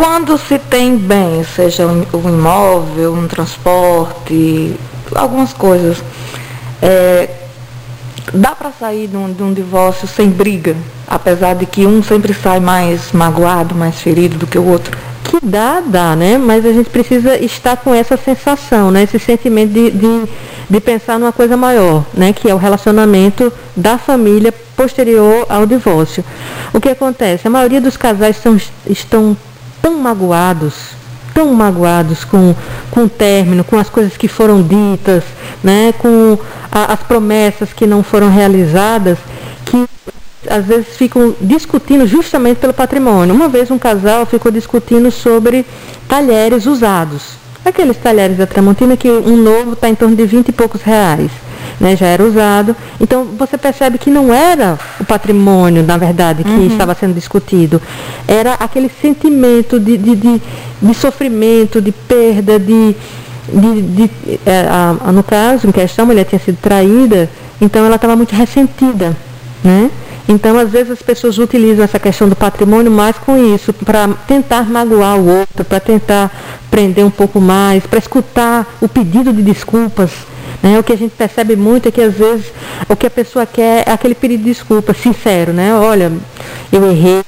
[0.00, 4.74] Quando se tem bem, seja um imóvel, um transporte,
[5.14, 6.02] algumas coisas,
[6.80, 7.28] é,
[8.32, 10.74] dá para sair de um, de um, divórcio sem briga,
[11.06, 14.96] apesar de que um sempre sai mais magoado, mais ferido do que o outro?
[15.22, 16.38] Que dá, dá, né?
[16.38, 19.02] Mas a gente precisa estar com essa sensação, né?
[19.02, 20.22] Esse sentimento de, de,
[20.70, 22.32] de pensar numa coisa maior, né?
[22.32, 26.24] Que é o relacionamento da família posterior ao divórcio.
[26.72, 27.46] O que acontece?
[27.46, 29.36] A maioria dos casais são, estão
[29.82, 30.74] tão magoados,
[31.34, 32.54] tão magoados com,
[32.90, 35.24] com o término, com as coisas que foram ditas,
[35.62, 36.38] né, com
[36.70, 39.18] a, as promessas que não foram realizadas,
[39.64, 39.86] que
[40.48, 43.34] às vezes ficam discutindo justamente pelo patrimônio.
[43.34, 45.66] Uma vez um casal ficou discutindo sobre
[46.08, 47.40] talheres usados.
[47.64, 51.30] Aqueles talheres da Tramontina que um novo está em torno de 20 e poucos reais
[51.80, 52.76] né, já era usado.
[53.00, 56.66] Então você percebe que não era o patrimônio, na verdade, que uhum.
[56.66, 57.80] estava sendo discutido.
[58.28, 60.42] Era aquele sentimento de, de, de,
[60.82, 62.94] de sofrimento, de perda, de.
[63.48, 64.10] de, de
[64.44, 68.14] é, a, a, no caso em questão, a mulher tinha sido traída, então ela estava
[68.14, 69.16] muito ressentida.
[69.64, 69.90] Né?
[70.28, 74.70] Então, às vezes, as pessoas utilizam essa questão do patrimônio mais com isso, para tentar
[74.70, 76.30] magoar o outro, para tentar
[76.70, 80.10] prender um pouco mais, para escutar o pedido de desculpas
[80.62, 80.78] né?
[80.78, 82.46] O que a gente percebe muito é que às vezes
[82.88, 85.74] o que a pessoa quer é aquele pedido de desculpa sincero, né?
[85.74, 86.12] Olha,
[86.72, 87.22] eu errei,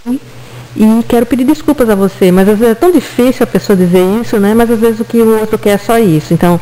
[0.75, 4.03] E quero pedir desculpas a você, mas às vezes é tão difícil a pessoa dizer
[4.21, 4.55] isso, né?
[4.55, 6.33] Mas às vezes o que o outro quer é só isso.
[6.33, 6.59] Então,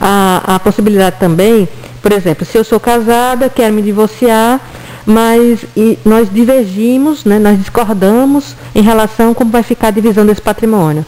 [0.00, 1.66] a, a possibilidade também,
[2.02, 4.60] por exemplo, se eu sou casada, quero me divorciar,
[5.06, 5.64] mas
[6.04, 11.04] nós divergimos, né, nós discordamos em relação a como vai ficar a divisão desse patrimônio.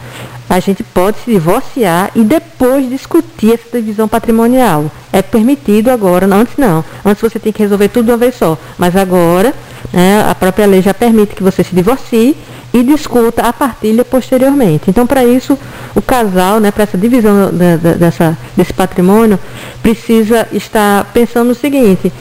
[0.49, 4.89] A gente pode se divorciar e depois discutir essa divisão patrimonial.
[5.11, 6.85] É permitido agora, não, antes não.
[7.03, 8.57] Antes você tem que resolver tudo de uma vez só.
[8.77, 9.53] Mas agora,
[9.91, 12.37] né, a própria lei já permite que você se divorcie
[12.73, 14.89] e discuta a partilha posteriormente.
[14.89, 15.57] Então, para isso,
[15.95, 19.37] o casal, né, para essa divisão da, da, dessa, desse patrimônio,
[19.81, 22.11] precisa estar pensando no seguinte.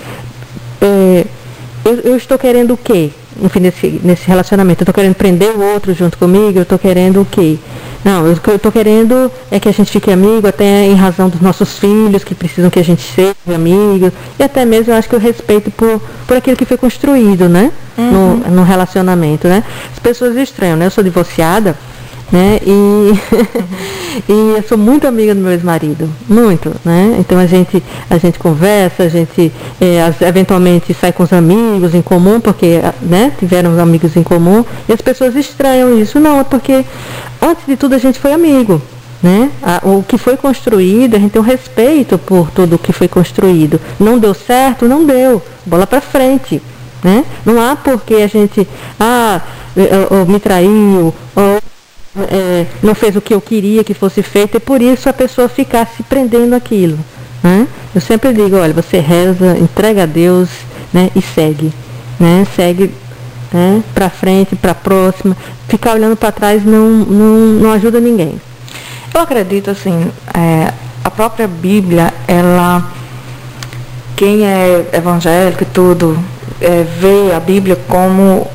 [0.80, 1.26] É,
[1.86, 3.10] eu, eu estou querendo o quê?
[3.42, 4.80] Enfim, nesse, nesse relacionamento.
[4.80, 7.58] Eu estou querendo prender o outro junto comigo, eu estou querendo o quê?
[8.04, 11.28] Não, o que eu estou querendo é que a gente fique amigo, até em razão
[11.28, 14.12] dos nossos filhos, que precisam que a gente seja amigo.
[14.38, 17.72] E até mesmo eu acho que o respeito por, por aquilo que foi construído, né?
[17.98, 18.10] Uhum.
[18.10, 19.62] No, no relacionamento, né?
[19.92, 20.86] As pessoas estranham, né?
[20.86, 21.76] Eu sou divorciada,
[22.30, 22.58] né?
[22.62, 23.12] E,
[24.28, 27.16] e eu sou muito amiga do meu ex-marido, muito, né?
[27.18, 32.02] Então a gente, a gente conversa, a gente é, eventualmente sai com os amigos em
[32.02, 36.18] comum, porque né, tiveram amigos em comum, e as pessoas estranham isso.
[36.18, 36.84] Não, é porque
[37.40, 38.80] antes de tudo a gente foi amigo.
[39.22, 39.50] Né?
[39.82, 43.80] o que foi construído, a gente tem um respeito por tudo o que foi construído.
[43.98, 45.42] Não deu certo, não deu.
[45.64, 46.62] Bola para frente.
[47.02, 47.24] Né?
[47.44, 48.68] Não há porque a gente
[49.00, 49.40] ah,
[50.10, 51.60] ou me traiu, ou
[52.30, 55.48] é, não fez o que eu queria que fosse feito, e por isso a pessoa
[55.48, 56.98] ficar se prendendo aquilo.
[57.42, 57.66] Né?
[57.94, 60.48] Eu sempre digo, olha, você reza, entrega a Deus
[60.92, 61.72] né, e segue.
[62.18, 62.46] Né?
[62.56, 62.92] Segue
[63.52, 65.36] né, para frente, para próxima.
[65.68, 68.40] Ficar olhando para trás não, não, não ajuda ninguém.
[69.14, 72.92] Eu acredito assim, é, a própria Bíblia, ela,
[74.14, 76.18] quem é evangélico e tudo,
[76.60, 78.46] é, vê a Bíblia como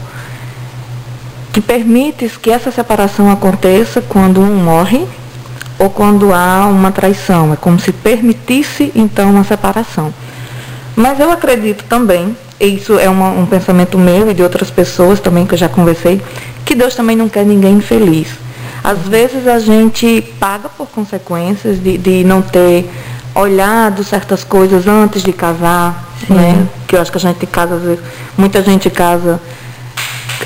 [1.51, 5.05] que permite que essa separação aconteça quando um morre
[5.77, 7.53] ou quando há uma traição.
[7.53, 10.13] É como se permitisse, então, uma separação.
[10.95, 15.19] Mas eu acredito também, e isso é uma, um pensamento meu e de outras pessoas
[15.19, 16.21] também que eu já conversei,
[16.65, 18.27] que Deus também não quer ninguém infeliz.
[18.83, 22.89] Às vezes a gente paga por consequências de, de não ter
[23.35, 26.33] olhado certas coisas antes de casar, Sim.
[26.33, 26.67] né?
[26.87, 27.99] Que eu acho que a gente casa, às vezes,
[28.37, 29.39] muita gente casa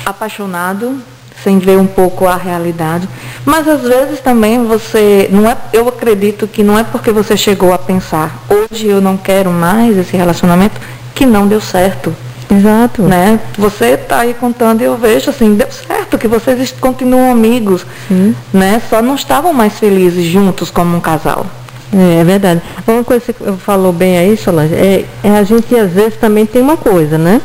[0.06, 0.96] apaixonado,
[1.42, 3.08] sem ver um pouco a realidade.
[3.44, 7.72] Mas às vezes também você não é, eu acredito que não é porque você chegou
[7.72, 10.80] a pensar, hoje eu não quero mais esse relacionamento,
[11.14, 12.14] que não deu certo.
[12.48, 13.02] Exato.
[13.02, 13.40] Né?
[13.58, 18.36] Você está aí contando e eu vejo assim, deu certo, que vocês continuam amigos, Sim.
[18.52, 18.80] né?
[18.88, 21.44] Só não estavam mais felizes juntos como um casal.
[21.92, 22.62] É, é verdade.
[22.86, 26.46] Uma coisa que você falou bem aí, Solange, é, é a gente às vezes também
[26.46, 27.40] tem uma coisa, né?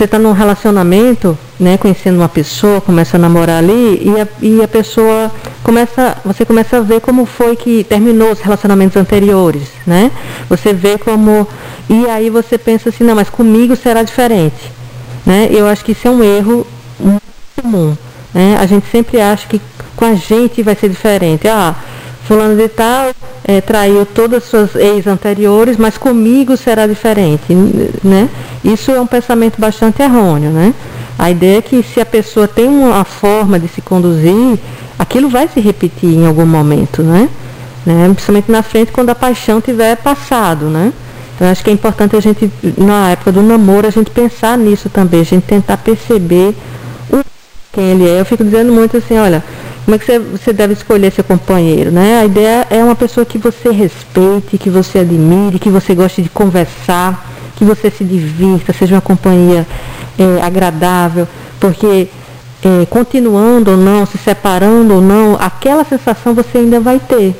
[0.00, 4.62] você está num relacionamento, né, conhecendo uma pessoa, começa a namorar ali e a, e
[4.62, 5.30] a pessoa
[5.62, 10.10] começa, você começa a ver como foi que terminou os relacionamentos anteriores, né?
[10.48, 11.46] Você vê como
[11.88, 14.72] e aí você pensa assim, não, mas comigo será diferente,
[15.26, 15.48] né?
[15.50, 16.66] Eu acho que isso é um erro
[16.98, 17.22] muito
[17.60, 17.94] comum,
[18.32, 18.56] né?
[18.58, 19.60] A gente sempre acha que
[19.94, 21.46] com a gente vai ser diferente.
[21.46, 21.74] Ah,
[22.26, 23.10] fulano de tal
[23.44, 27.52] é, traiu todas as suas ex anteriores, mas comigo será diferente,
[28.02, 28.30] né?
[28.64, 30.72] Isso é um pensamento bastante errôneo, né?
[31.18, 34.58] A ideia é que se a pessoa tem uma forma de se conduzir,
[34.98, 37.28] aquilo vai se repetir em algum momento, né?
[37.84, 38.08] né?
[38.08, 40.92] Principalmente na frente quando a paixão tiver passado, né?
[41.34, 44.90] Então acho que é importante a gente, na época do namoro, a gente pensar nisso
[44.90, 46.54] também, a gente tentar perceber
[47.10, 47.24] o,
[47.72, 48.20] quem ele é.
[48.20, 49.42] Eu fico dizendo muito assim, olha,
[49.84, 52.20] como é que você, você deve escolher seu companheiro, né?
[52.20, 56.28] A ideia é uma pessoa que você respeite, que você admire, que você goste de
[56.28, 57.29] conversar,
[57.60, 59.66] que você se divirta, seja uma companhia
[60.18, 61.28] é, agradável,
[61.60, 62.08] porque
[62.64, 67.38] é, continuando ou não, se separando ou não, aquela sensação você ainda vai ter,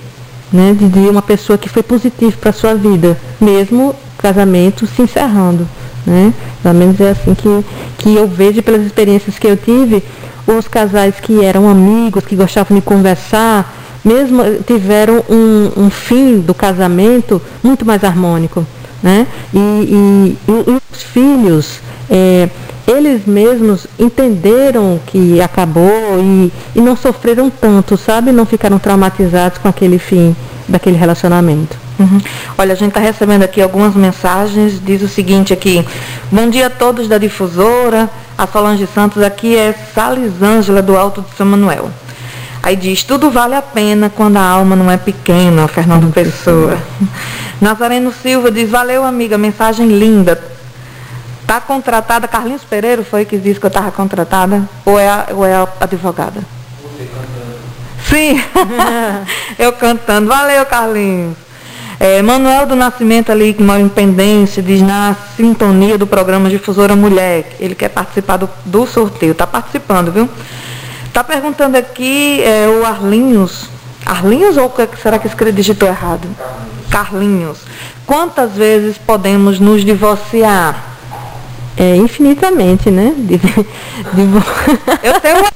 [0.52, 0.76] né?
[0.78, 5.66] De, de uma pessoa que foi positiva para a sua vida, mesmo casamento se encerrando.
[6.06, 6.34] Né?
[6.62, 7.64] Pelo menos é assim que,
[7.96, 10.04] que eu vejo pelas experiências que eu tive
[10.46, 13.74] os casais que eram amigos, que gostavam de conversar,
[14.04, 18.66] mesmo tiveram um, um fim do casamento muito mais harmônico.
[19.02, 19.26] Né?
[19.54, 21.80] E, e, e os filhos,
[22.10, 22.48] é,
[22.86, 28.32] eles mesmos entenderam que acabou e, e não sofreram tanto, sabe?
[28.32, 30.34] Não ficaram traumatizados com aquele fim
[30.68, 31.78] daquele relacionamento.
[31.98, 32.20] Uhum.
[32.56, 35.84] Olha, a gente está recebendo aqui algumas mensagens, diz o seguinte aqui,
[36.32, 41.36] bom dia a todos da difusora, a Solange Santos aqui é Salisângela do Alto de
[41.36, 41.90] São Manuel.
[42.62, 46.78] Aí diz, tudo vale a pena quando a alma não é pequena, Fernando Pessoa.
[47.60, 50.42] Nazareno Silva diz, valeu amiga, mensagem linda.
[51.46, 54.62] Tá contratada, Carlinhos Pereira foi que disse que eu estava contratada?
[54.84, 56.40] Ou é, a, ou é a advogada?
[58.08, 58.40] Sim,
[59.58, 60.28] eu cantando.
[60.28, 61.36] Valeu, Carlinhos.
[61.98, 66.96] É, Manuel do Nascimento ali, que mora em Pendência, diz na sintonia do programa Difusora
[66.96, 67.56] Mulher.
[67.60, 69.32] Ele quer participar do, do sorteio.
[69.32, 70.28] Está participando, viu?
[71.10, 73.68] Está perguntando aqui é, o Arlinhos.
[74.06, 76.28] Arlinhos ou que- será que esse digitou errado?
[76.88, 77.58] Carlinhos.
[78.06, 80.84] Quantas vezes podemos nos divorciar?
[81.76, 83.12] É, infinitamente, né?
[85.02, 85.46] Eu tenho uma...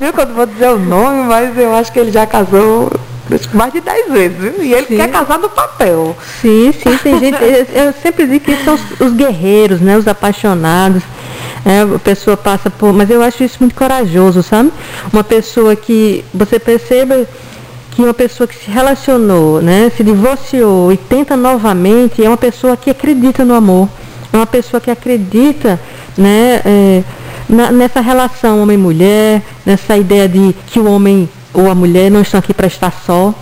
[0.00, 2.90] Viu não vou dizer o nome, mas eu acho que ele já casou
[3.54, 4.54] mais de 10 vezes, viu?
[4.64, 4.96] E ele Sim.
[4.96, 6.16] quer casar no papel.
[6.40, 7.40] Sim, sim, tem gente.
[7.42, 9.96] Eu, eu sempre digo que são os, os guerreiros, né?
[9.96, 11.02] Os apaixonados.
[11.64, 12.92] É, a pessoa passa por.
[12.92, 14.70] Mas eu acho isso muito corajoso, sabe?
[15.12, 17.26] Uma pessoa que você perceba
[17.90, 19.90] que uma pessoa que se relacionou, né?
[19.96, 23.88] Se divorciou e tenta novamente, é uma pessoa que acredita no amor.
[24.32, 25.80] É uma pessoa que acredita,
[26.16, 26.60] né?
[26.64, 27.02] é,
[27.48, 32.38] na- nessa relação homem-mulher, nessa ideia de que o homem ou a mulher não estão
[32.38, 33.34] aqui para estar só,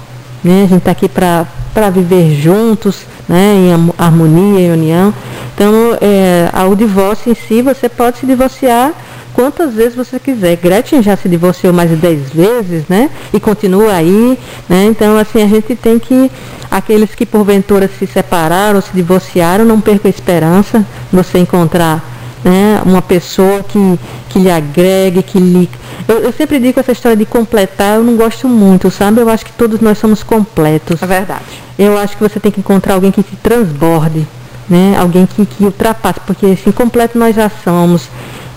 [0.42, 0.62] né?
[0.64, 3.54] A gente está aqui para viver juntos, né?
[3.54, 5.12] em harmonia e união.
[5.54, 8.92] Então, é, a- o divórcio em si, você pode se divorciar
[9.32, 10.56] quantas vezes você quiser.
[10.56, 13.10] Gretchen já se divorciou mais de 10 vezes, né?
[13.32, 14.84] E continua aí, né?
[14.86, 16.30] Então, assim, a gente tem que,
[16.70, 22.02] aqueles que porventura se separaram, se divorciaram, não percam a esperança, você encontrar
[22.46, 25.68] né, uma pessoa que, que lhe agregue, que lhe.
[26.06, 29.20] Eu, eu sempre digo essa história de completar, eu não gosto muito, sabe?
[29.20, 31.02] Eu acho que todos nós somos completos.
[31.02, 31.42] É verdade.
[31.76, 34.24] Eu acho que você tem que encontrar alguém que te transborde,
[34.68, 34.94] né?
[34.96, 38.08] Alguém que, que ultrapasse, porque assim, completo nós já somos.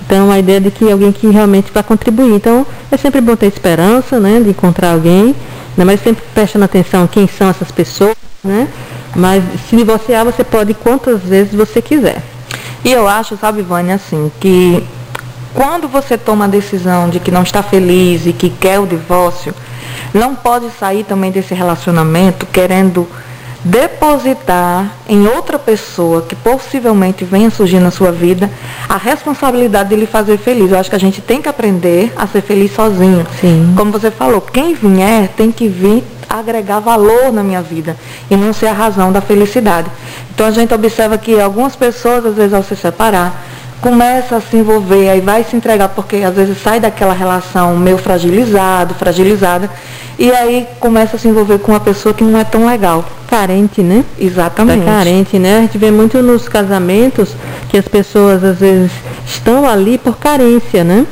[0.06, 2.36] Então a ideia de que alguém que realmente vai contribuir.
[2.36, 4.40] Então é sempre bom ter esperança, né?
[4.40, 5.36] De encontrar alguém,
[5.76, 5.84] né?
[5.84, 8.68] mas sempre prestando atenção quem são essas pessoas, né?
[9.16, 12.22] Mas se divorciar você pode quantas vezes você quiser.
[12.84, 14.84] E eu acho, sabe, Vânia, assim, que
[15.54, 19.54] quando você toma a decisão de que não está feliz e que quer o divórcio,
[20.14, 23.08] não pode sair também desse relacionamento querendo
[23.64, 28.50] depositar em outra pessoa que possivelmente venha surgir na sua vida
[28.88, 30.72] a responsabilidade de lhe fazer feliz.
[30.72, 33.26] Eu acho que a gente tem que aprender a ser feliz sozinho.
[33.40, 33.74] Sim.
[33.76, 37.98] Como você falou, quem vier tem que vir agregar valor na minha vida
[38.30, 39.90] e não ser a razão da felicidade.
[40.34, 43.44] Então a gente observa que algumas pessoas, às vezes, ao se separar,
[43.82, 47.98] começa a se envolver, aí vai se entregar, porque às vezes sai daquela relação meio
[47.98, 49.70] fragilizado, fragilizada,
[50.18, 53.06] e aí começa a se envolver com uma pessoa que não é tão legal.
[53.28, 54.04] Carente, né?
[54.20, 54.84] Exatamente.
[54.84, 55.58] Tá carente, né?
[55.58, 57.30] A gente vê muito nos casamentos
[57.70, 58.92] que as pessoas às vezes
[59.26, 61.06] estão ali por carência, né?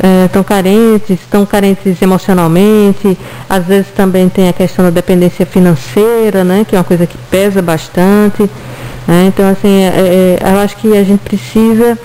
[0.00, 3.16] É, estão carentes, estão carentes emocionalmente,
[3.48, 6.64] às vezes também tem a questão da dependência financeira, né?
[6.68, 8.48] Que é uma coisa que pesa bastante.
[9.06, 9.26] Né?
[9.26, 11.98] Então, assim, é, é, eu acho que a gente precisa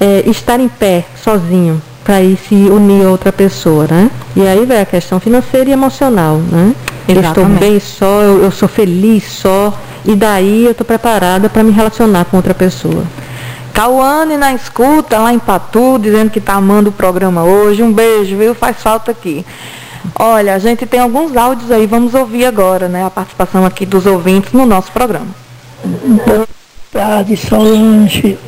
[0.00, 4.10] é, estar em pé, sozinho, para ir se unir a outra pessoa, né?
[4.34, 6.74] E aí vai a questão financeira e emocional, né?
[7.06, 7.60] Eu estou Exatamente.
[7.60, 12.24] bem só, eu, eu sou feliz só, e daí eu estou preparada para me relacionar
[12.24, 13.04] com outra pessoa.
[13.72, 17.82] Cauane na escuta, lá em Patu, dizendo que está amando o programa hoje.
[17.82, 18.54] Um beijo, viu?
[18.54, 19.44] Faz falta aqui.
[20.18, 23.04] Olha, a gente tem alguns áudios aí, vamos ouvir agora, né?
[23.04, 25.28] A participação aqui dos ouvintes no nosso programa.
[25.84, 26.48] Boa
[26.92, 28.38] tarde, Solange.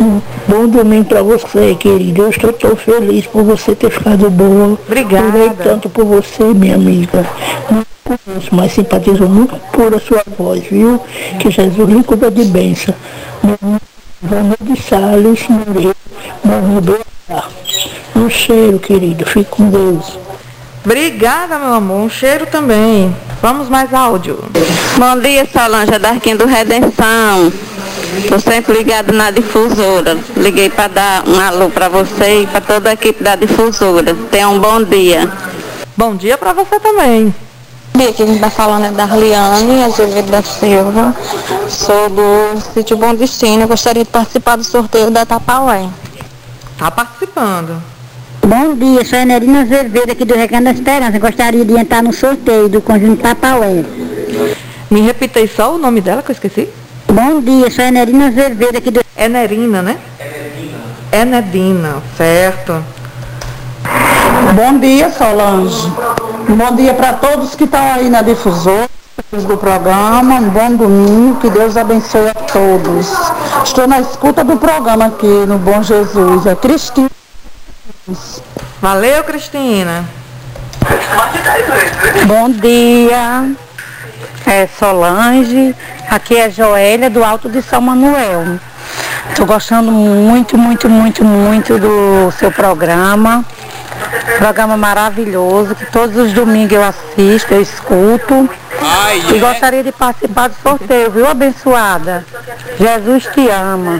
[0.00, 2.22] Um Bom domingo para você, querido.
[2.22, 4.78] Eu estou tão feliz por você ter ficado boa.
[4.86, 5.26] Obrigada.
[5.26, 7.26] Orei tanto por você, minha amiga.
[7.70, 11.00] Não conheço, mas simpatizo muito por a sua voz, viu?
[11.40, 12.94] Que Jesus lhe cubra de bênção.
[14.60, 15.96] De Salles, Moreira,
[16.44, 17.00] morro do.
[18.14, 19.24] Um cheiro, querido.
[19.24, 20.18] Fique com Deus.
[20.84, 22.02] Obrigada, meu amor.
[22.02, 23.14] Um cheiro também.
[23.40, 24.38] Vamos mais áudio.
[24.98, 27.50] Bom dia, Solange, é da Arquinha do Redenção.
[28.18, 30.18] Estou sempre ligado na difusora.
[30.36, 34.14] Liguei para dar um alô para você e para toda a equipe da difusora.
[34.30, 35.32] Tenha um bom dia.
[35.96, 37.34] Bom dia para você também.
[37.94, 41.16] Bom dia, quem está falando é Darliane Azevedo da Silva.
[41.66, 43.62] Sou do sítio Bom Destino.
[43.62, 45.88] Eu gostaria de participar do sorteio da Tapaué.
[46.76, 47.93] Tá participando.
[48.46, 51.18] Bom dia, sou a Enerina Azevedo aqui do Recanto da Esperança.
[51.18, 53.82] Gostaria de entrar no sorteio do conjunto Tapaué.
[54.90, 56.68] Me repita aí só o nome dela que eu esqueci.
[57.10, 59.00] Bom dia, sou a Enerina Azevedo aqui do.
[59.16, 59.96] Enerina, né?
[61.10, 62.84] Enedina, certo.
[64.54, 65.90] Bom dia, Solange.
[66.46, 68.90] Bom dia para todos que estão aí na difusora
[69.32, 70.34] do programa.
[70.34, 73.10] Um bom domingo, que Deus abençoe a todos.
[73.64, 76.44] Estou na escuta do programa aqui no Bom Jesus.
[76.44, 77.08] É Cristina.
[78.82, 80.04] Valeu, Cristina.
[82.26, 83.50] Bom dia,
[84.46, 85.74] é Solange,
[86.10, 88.60] aqui é Joélia do Alto de São Manuel.
[89.30, 93.42] Estou gostando muito, muito, muito, muito do seu programa.
[94.36, 98.50] Programa maravilhoso, que todos os domingos eu assisto, eu escuto.
[98.82, 99.38] Ai, e é?
[99.38, 102.22] gostaria de participar do sorteio, viu, abençoada?
[102.78, 103.98] Jesus te ama.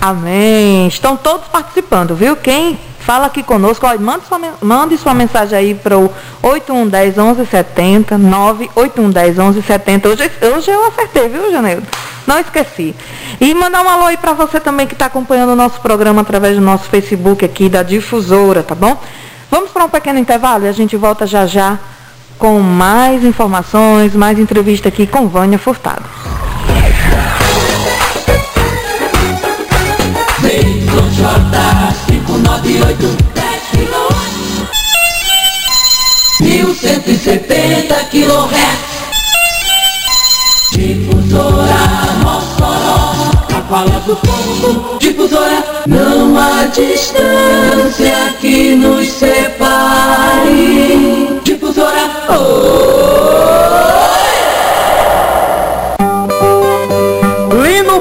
[0.00, 0.86] Amém.
[0.86, 2.34] Estão todos participando, viu?
[2.36, 6.10] Quem Fala aqui conosco, ó, mande, sua, mande sua mensagem aí para o
[6.42, 10.08] 8110 1170, 98110 1170.
[10.08, 11.82] Hoje, hoje eu acertei, viu, Janeiro?
[12.26, 12.94] Não esqueci.
[13.38, 16.56] E mandar um alô aí para você também que está acompanhando o nosso programa através
[16.56, 18.98] do nosso Facebook aqui da Difusora, tá bom?
[19.50, 21.78] Vamos para um pequeno intervalo e a gente volta já já
[22.38, 26.04] com mais informações, mais entrevista aqui com Vânia Furtado.
[36.40, 38.84] 1170 kHz
[40.72, 41.82] Difusora
[42.22, 43.00] Mossoró
[43.56, 50.20] A fala do povo Difusora Não há distância que nos separe.
[51.44, 54.03] Tipo Difusora oh.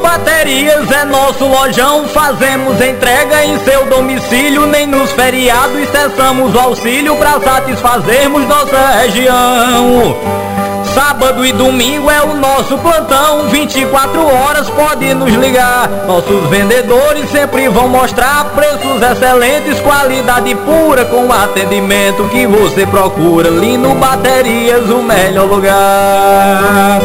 [0.04, 7.16] Baterias é nosso lojão, fazemos entrega em seu domicílio, nem nos feriados cessamos o auxílio
[7.16, 10.53] para satisfazermos nossa região.
[10.94, 15.90] Sábado e domingo é o nosso plantão, 24 horas pode nos ligar.
[16.06, 23.50] Nossos vendedores sempre vão mostrar preços excelentes, qualidade pura com o atendimento que você procura.
[23.50, 27.02] Lino Baterias, o melhor lugar.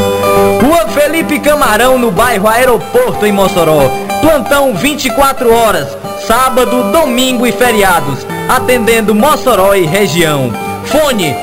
[0.62, 3.91] Rua Felipe Camarão, no bairro Aeroporto, em Mossoró.
[4.20, 10.68] Plantão 24 horas, sábado, domingo e feriados, atendendo Mossoró e região.
[10.91, 11.34] Fone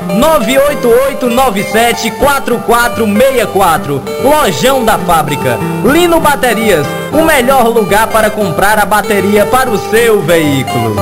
[2.13, 4.01] 988974464.
[4.23, 5.57] Lojão da fábrica.
[5.83, 10.95] Lino Baterias, o melhor lugar para comprar a bateria para o seu veículo.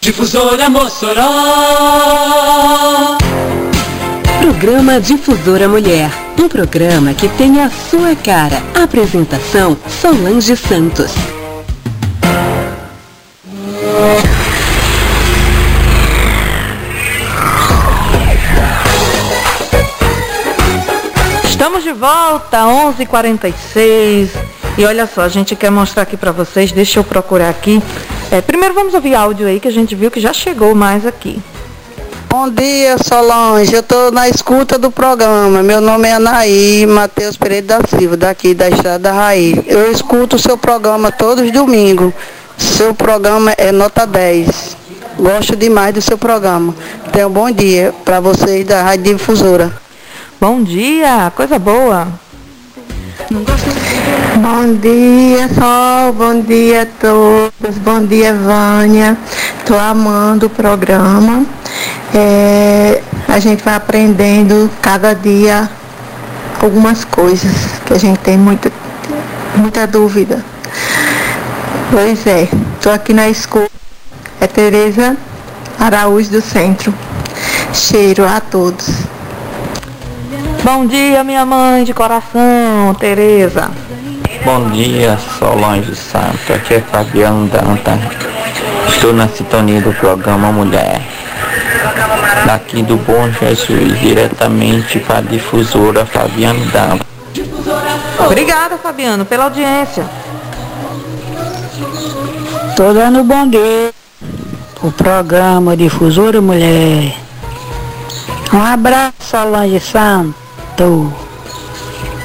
[0.00, 1.28] Difusora Mossoró
[4.40, 6.10] Programa Difusora Mulher.
[6.40, 8.62] Um programa que tem a sua cara.
[8.74, 11.12] Apresentação Solange Santos.
[21.68, 24.30] Estamos de volta, 11h46.
[24.78, 27.82] E olha só, a gente quer mostrar aqui para vocês, deixa eu procurar aqui.
[28.30, 31.42] É, primeiro vamos ouvir áudio aí que a gente viu que já chegou mais aqui.
[32.26, 33.74] Bom dia, Solange.
[33.74, 35.62] Eu estou na escuta do programa.
[35.62, 39.58] Meu nome é Anaí Matheus Pereira da Silva, daqui da Estrada da Raiz.
[39.66, 42.14] Eu escuto o seu programa todos os domingos.
[42.56, 44.74] Seu programa é nota 10.
[45.18, 46.74] Gosto demais do seu programa.
[47.12, 49.87] Tenha um bom dia para vocês da Rádio Difusora.
[50.40, 52.06] Bom dia, coisa boa.
[53.28, 56.12] Bom dia, Sol.
[56.12, 57.76] Bom dia a todos.
[57.78, 59.18] Bom dia, Vânia.
[59.58, 61.44] Estou amando o programa.
[62.14, 65.68] É, a gente vai aprendendo cada dia
[66.62, 67.52] algumas coisas
[67.84, 68.70] que a gente tem muita,
[69.56, 70.44] muita dúvida.
[71.90, 73.68] Pois é, estou aqui na escola.
[74.40, 75.16] É Tereza
[75.80, 76.94] Araújo do Centro.
[77.74, 79.17] Cheiro a todos.
[80.64, 83.70] Bom dia, minha mãe de coração, Tereza.
[84.44, 86.52] Bom dia, Solange Santo.
[86.52, 87.98] Aqui é Fabiano Danta.
[88.88, 91.00] Estou na sintonia do programa Mulher.
[92.44, 97.06] Daqui do Bom Jesus, diretamente para a difusora Fabiano Danta.
[98.18, 100.04] Obrigada, Fabiano, pela audiência.
[102.76, 103.92] Tô dando bom dia
[104.82, 107.16] o programa Difusora Mulher.
[108.52, 110.47] Um abraço, Solange Santo.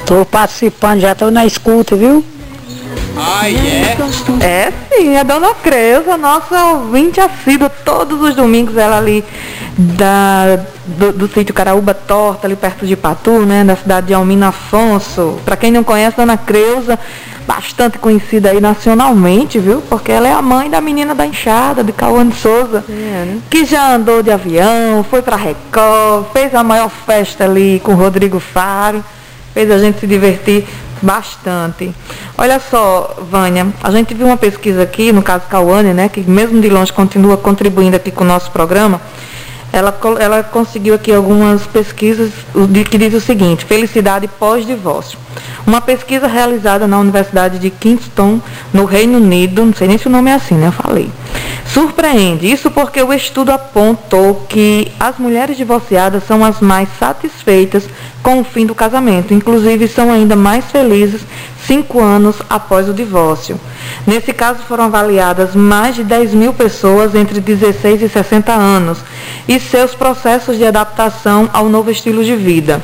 [0.06, 2.24] Tô participando, já tô na escuta, viu?
[3.16, 3.96] Ai, é?
[4.44, 9.24] É sim, a dona Creuza, nossa ouvinte assídua, todos os domingos ela ali
[9.76, 14.46] da, do, do sítio Caraúba Torta, ali perto de Patu, né, da cidade de Almino
[14.46, 15.38] Afonso.
[15.44, 16.98] Para quem não conhece, dona Creuza,
[17.46, 19.82] bastante conhecida aí nacionalmente, viu?
[19.82, 22.84] Porque ela é a mãe da menina da enxada, de Cauane Souza,
[23.50, 27.96] que já andou de avião, foi para Record, fez a maior festa ali com o
[27.96, 29.04] Rodrigo Faro,
[29.52, 30.66] fez a gente se divertir
[31.02, 31.92] bastante.
[32.38, 36.60] Olha só, Vânia, a gente viu uma pesquisa aqui, no caso Cauane, né, que mesmo
[36.60, 39.00] de longe continua contribuindo aqui com o nosso programa.
[39.74, 42.30] Ela, ela conseguiu aqui algumas pesquisas
[42.88, 45.18] que diz o seguinte, felicidade pós-divórcio.
[45.66, 48.40] Uma pesquisa realizada na Universidade de Kingston,
[48.72, 50.68] no Reino Unido, não sei nem se o nome é assim, né?
[50.68, 51.10] Eu falei.
[51.66, 52.48] Surpreende.
[52.48, 57.82] Isso porque o estudo apontou que as mulheres divorciadas são as mais satisfeitas
[58.22, 59.34] com o fim do casamento.
[59.34, 61.22] Inclusive, são ainda mais felizes
[61.66, 63.58] cinco anos após o divórcio.
[64.06, 68.98] Nesse caso foram avaliadas mais de 10 mil pessoas entre 16 e 60 anos
[69.48, 72.82] e seus processos de adaptação ao novo estilo de vida.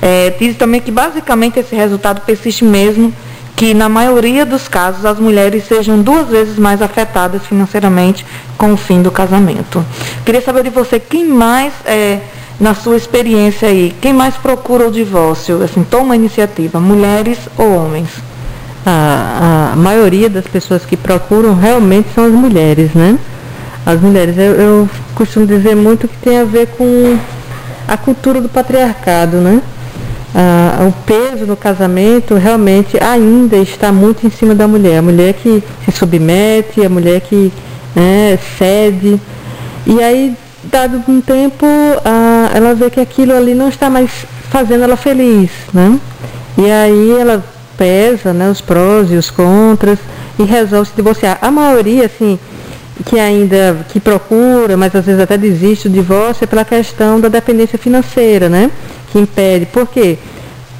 [0.00, 3.12] É, diz também que basicamente esse resultado persiste mesmo
[3.56, 8.24] que na maioria dos casos as mulheres sejam duas vezes mais afetadas financeiramente
[8.56, 9.84] com o fim do casamento.
[10.24, 12.20] Queria saber de você quem mais, é,
[12.60, 17.72] na sua experiência aí, quem mais procura o divórcio, assim, toma a iniciativa, mulheres ou
[17.72, 18.08] homens?
[18.84, 23.18] A, a maioria das pessoas que procuram realmente são as mulheres, né?
[23.84, 27.18] As mulheres, eu, eu costumo dizer muito que tem a ver com
[27.86, 29.62] a cultura do patriarcado, né?
[30.34, 34.98] ah, o peso no casamento realmente ainda está muito em cima da mulher.
[34.98, 37.52] A mulher que se submete, a mulher que
[37.94, 39.20] né, cede.
[39.86, 41.66] E aí, dado um tempo,
[42.04, 44.10] ah, ela vê que aquilo ali não está mais
[44.50, 45.50] fazendo ela feliz.
[45.72, 45.98] Né?
[46.56, 47.44] E aí ela
[47.76, 49.98] pesa né, os prós e os contras
[50.38, 51.38] e resolve se divorciar.
[51.40, 52.38] A maioria, assim,
[53.04, 57.28] que ainda que procura, mas às vezes até desiste do divórcio, é pela questão da
[57.28, 58.70] dependência financeira, né?
[59.12, 59.66] Que impede.
[59.66, 60.18] Por quê?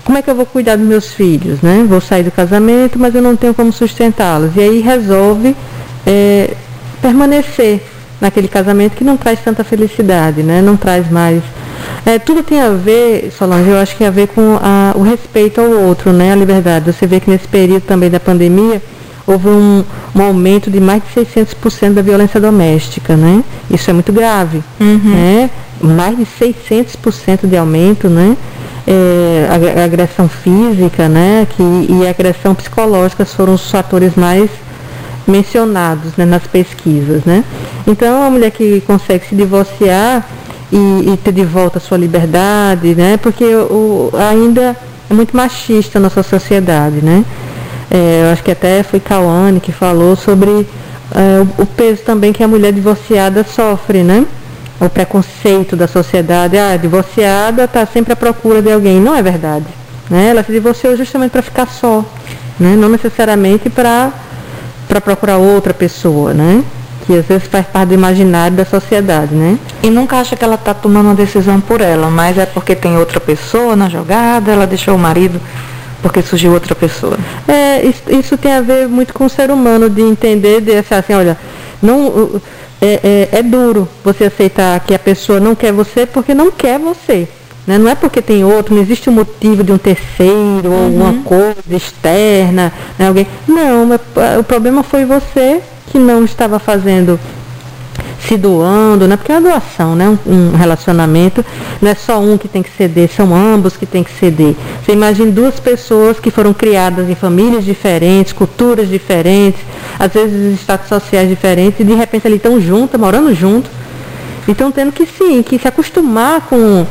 [0.05, 1.85] Como é que eu vou cuidar dos meus filhos, né?
[1.89, 4.57] Vou sair do casamento, mas eu não tenho como sustentá-los.
[4.57, 5.55] E aí resolve
[6.07, 6.55] é,
[7.01, 7.83] permanecer
[8.21, 10.61] naquele casamento que não traz tanta felicidade, né?
[10.61, 11.43] Não traz mais.
[12.05, 15.03] É, tudo tem a ver, Solange, eu acho que tem a ver com a, o
[15.03, 16.33] respeito ao outro, né?
[16.33, 16.93] A liberdade.
[16.93, 18.83] Você vê que nesse período também da pandemia,
[19.27, 23.45] houve um, um aumento de mais de 600% da violência doméstica, né?
[23.71, 25.01] Isso é muito grave, uhum.
[25.05, 25.51] né?
[25.81, 28.37] Mais de 600% de aumento, né?
[28.87, 31.47] É, a, a agressão física, né?
[31.51, 34.51] Que, e a agressão psicológica foram os fatores mais
[35.29, 37.45] mencionados né, nas pesquisas, né?
[37.87, 40.27] Então, a mulher que consegue se divorciar
[40.73, 43.19] e, e ter de volta a sua liberdade, né?
[43.19, 44.77] Porque o, ainda
[45.11, 47.25] é muito machista a nossa sociedade, né?
[47.91, 52.33] É, eu acho que até foi Cauane que falou sobre é, o, o, peso também
[52.33, 54.27] que a mulher divorciada sofre, né?
[54.81, 56.57] O preconceito da sociedade.
[56.57, 59.01] Ah, a divorciada está sempre à procura de alguém.
[59.01, 59.67] Não é verdade.
[60.09, 60.29] Né?
[60.29, 62.05] Ela se divorciou justamente para ficar só.
[62.61, 62.77] Né?
[62.77, 64.13] Não necessariamente para
[64.95, 66.65] procurar outra pessoa, né?
[67.09, 69.59] que às vezes faz parte do imaginário da sociedade, né?
[69.83, 72.99] E nunca acha que ela está tomando uma decisão por ela, mas é porque tem
[72.99, 75.41] outra pessoa na jogada, ela deixou o marido
[76.03, 77.17] porque surgiu outra pessoa.
[77.47, 81.15] É, isso, isso, tem a ver muito com o ser humano, de entender, de assim,
[81.15, 81.37] olha,
[81.83, 82.41] não,
[82.81, 86.79] é, é, é, duro você aceitar que a pessoa não quer você porque não quer
[86.79, 87.27] você.
[87.69, 87.77] Né?
[87.77, 90.97] Não é porque tem outro, não existe um motivo de um terceiro ou uhum.
[90.97, 93.09] uma coisa externa, né?
[93.09, 93.27] alguém.
[93.47, 93.87] Não,
[94.41, 97.21] o problema foi você que não estava fazendo
[98.27, 99.19] se doando, né?
[99.19, 100.09] Porque é uma doação, né?
[100.09, 101.45] Um, um, relacionamento
[101.81, 104.57] não é só um que tem que ceder, são ambos que tem que ceder.
[104.83, 109.61] Você imagina duas pessoas que foram criadas em famílias diferentes, culturas diferentes,
[109.99, 113.71] às vezes estados sociais diferentes, e de repente ali estão juntas, morando juntos,
[114.47, 116.87] e estão tendo que sim, que se acostumar com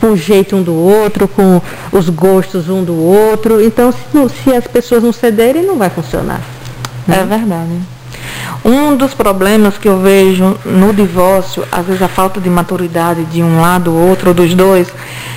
[0.00, 1.60] com o jeito um do outro, com
[1.92, 3.62] os gostos um do outro.
[3.62, 6.40] Então, se, se as pessoas não cederem, não vai funcionar.
[7.06, 7.20] Né?
[7.20, 7.78] É verdade.
[8.64, 13.42] Um dos problemas que eu vejo no divórcio, às vezes a falta de maturidade de
[13.42, 14.88] um lado ou outro, ou dos dois,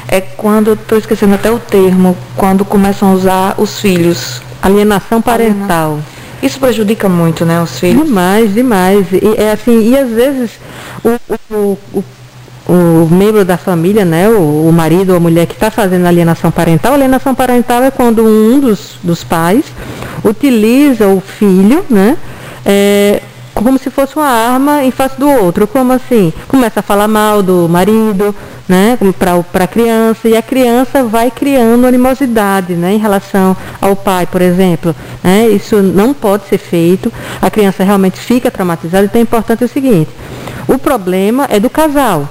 [0.08, 4.42] é quando, estou esquecendo até o termo, quando começam a usar os filhos.
[4.62, 6.00] Alienação parental.
[6.42, 8.06] Isso prejudica muito, né, os filhos?
[8.06, 9.08] Demais, demais.
[9.12, 10.52] E, é assim, e às vezes
[11.04, 12.04] o, o, o
[12.68, 16.52] o membro da família, né, o, o marido ou a mulher que está fazendo alienação
[16.52, 16.94] parental.
[16.94, 19.66] Alienação parental é quando um dos, dos pais
[20.24, 22.18] utiliza o filho, né,
[22.66, 23.22] é,
[23.54, 25.68] como se fosse uma arma em face do outro.
[25.68, 26.34] Como assim?
[26.48, 28.34] Começa a falar mal do marido,
[28.68, 34.26] né, para a criança, e a criança vai criando animosidade né, em relação ao pai,
[34.26, 34.96] por exemplo.
[35.22, 39.68] Né, isso não pode ser feito, a criança realmente fica traumatizada, então é importante o
[39.68, 40.10] seguinte,
[40.68, 42.28] o problema é do casal.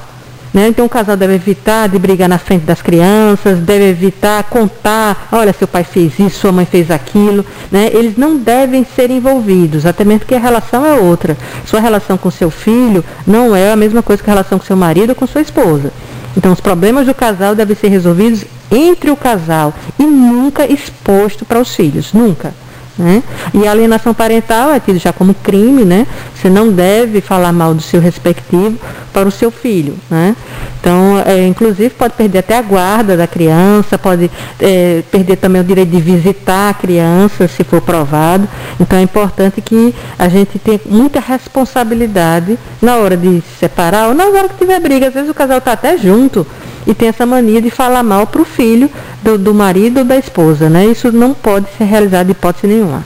[0.53, 0.69] Né?
[0.69, 5.53] Então o casal deve evitar de brigar na frente das crianças, deve evitar contar, olha,
[5.53, 7.45] seu pai fez isso, sua mãe fez aquilo.
[7.71, 7.91] Né?
[7.93, 11.37] Eles não devem ser envolvidos, até mesmo porque a relação é outra.
[11.65, 14.77] Sua relação com seu filho não é a mesma coisa que a relação com seu
[14.77, 15.93] marido ou com sua esposa.
[16.37, 21.61] Então os problemas do casal devem ser resolvidos entre o casal e nunca exposto para
[21.61, 22.53] os filhos, nunca.
[22.99, 23.23] Né?
[23.55, 26.07] E a alienação parental é tido já como crime, né?
[26.35, 28.79] Você não deve falar mal do seu respectivo
[29.13, 30.37] para o seu filho, né?
[30.81, 35.65] Então, é, inclusive pode perder até a guarda da criança, pode é, perder também o
[35.65, 38.49] direito de visitar a criança, se for provado.
[38.79, 44.15] Então é importante que a gente tenha muita responsabilidade na hora de se separar ou
[44.15, 45.09] na hora que tiver briga.
[45.09, 46.47] Às vezes o casal está até junto
[46.91, 48.91] e tem essa mania de falar mal para o filho
[49.23, 50.87] do, do marido ou da esposa, né?
[50.87, 53.05] Isso não pode ser realizado de hipótese nenhuma.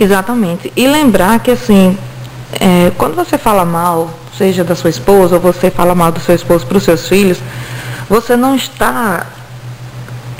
[0.00, 0.72] Exatamente.
[0.74, 1.98] E lembrar que assim,
[2.58, 6.34] é, quando você fala mal, seja da sua esposa ou você fala mal do seu
[6.34, 7.38] esposo para os seus filhos,
[8.08, 9.26] você não está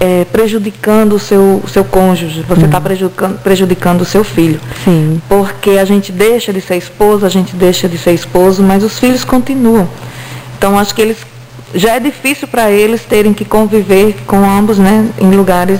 [0.00, 4.58] é, prejudicando o seu, o seu cônjuge, você está prejudicando, prejudicando o seu filho.
[4.86, 5.20] Sim.
[5.28, 8.98] Porque a gente deixa de ser esposa, a gente deixa de ser esposo, mas os
[8.98, 9.86] filhos continuam.
[10.56, 11.18] Então acho que eles
[11.76, 15.78] já é difícil para eles terem que conviver com ambos, né, em lugares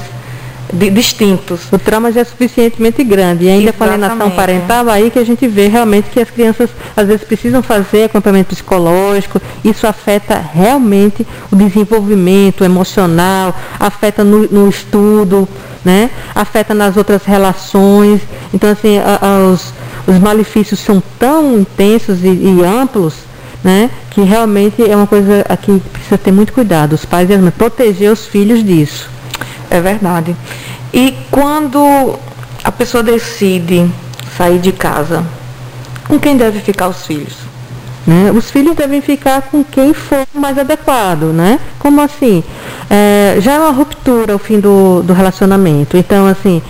[0.73, 1.73] de, distintos.
[1.73, 3.45] O trauma já é suficientemente grande.
[3.45, 6.71] E ainda com a alienação parental, aí que a gente vê realmente que as crianças
[6.97, 9.41] às vezes precisam fazer acompanhamento psicológico.
[9.65, 15.49] Isso afeta realmente o desenvolvimento emocional, afeta no, no estudo,
[15.85, 16.11] né?
[16.35, 18.21] afeta nas outras relações.
[18.53, 19.73] Então, assim, a, a, os,
[20.07, 23.26] os malefícios são tão intensos e, e amplos
[23.67, 23.91] né?
[24.11, 27.53] Que realmente é uma coisa que precisa ter muito cuidado, os pais e as mães,
[27.53, 29.11] proteger os filhos disso.
[29.69, 30.37] É verdade.
[30.95, 32.17] E quando
[32.63, 33.91] a pessoa decide
[34.37, 35.27] sair de casa,
[36.07, 37.35] com quem deve ficar os filhos?
[38.07, 38.31] Né?
[38.33, 41.59] Os filhos devem ficar com quem for mais adequado, né?
[41.81, 42.45] Como assim?
[42.89, 45.97] É, já é uma ruptura o fim do, do relacionamento.
[45.97, 46.63] Então, assim,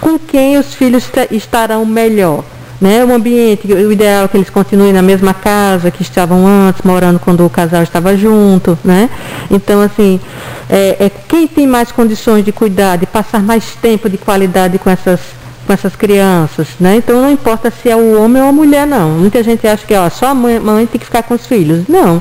[0.00, 2.42] com quem os filhos estarão melhor?
[2.84, 3.02] Né?
[3.02, 7.18] O ambiente, o ideal é que eles continuem na mesma casa que estavam antes, morando
[7.18, 9.08] quando o casal estava junto, né?
[9.50, 10.20] Então, assim,
[10.68, 14.90] é, é quem tem mais condições de cuidar, de passar mais tempo de qualidade com
[14.90, 15.18] essas
[15.66, 16.96] com essas crianças, né?
[16.96, 19.10] Então não importa se é o homem ou a mulher, não.
[19.10, 21.86] Muita gente acha que ó, só a mãe, mãe tem que ficar com os filhos.
[21.88, 22.20] Não.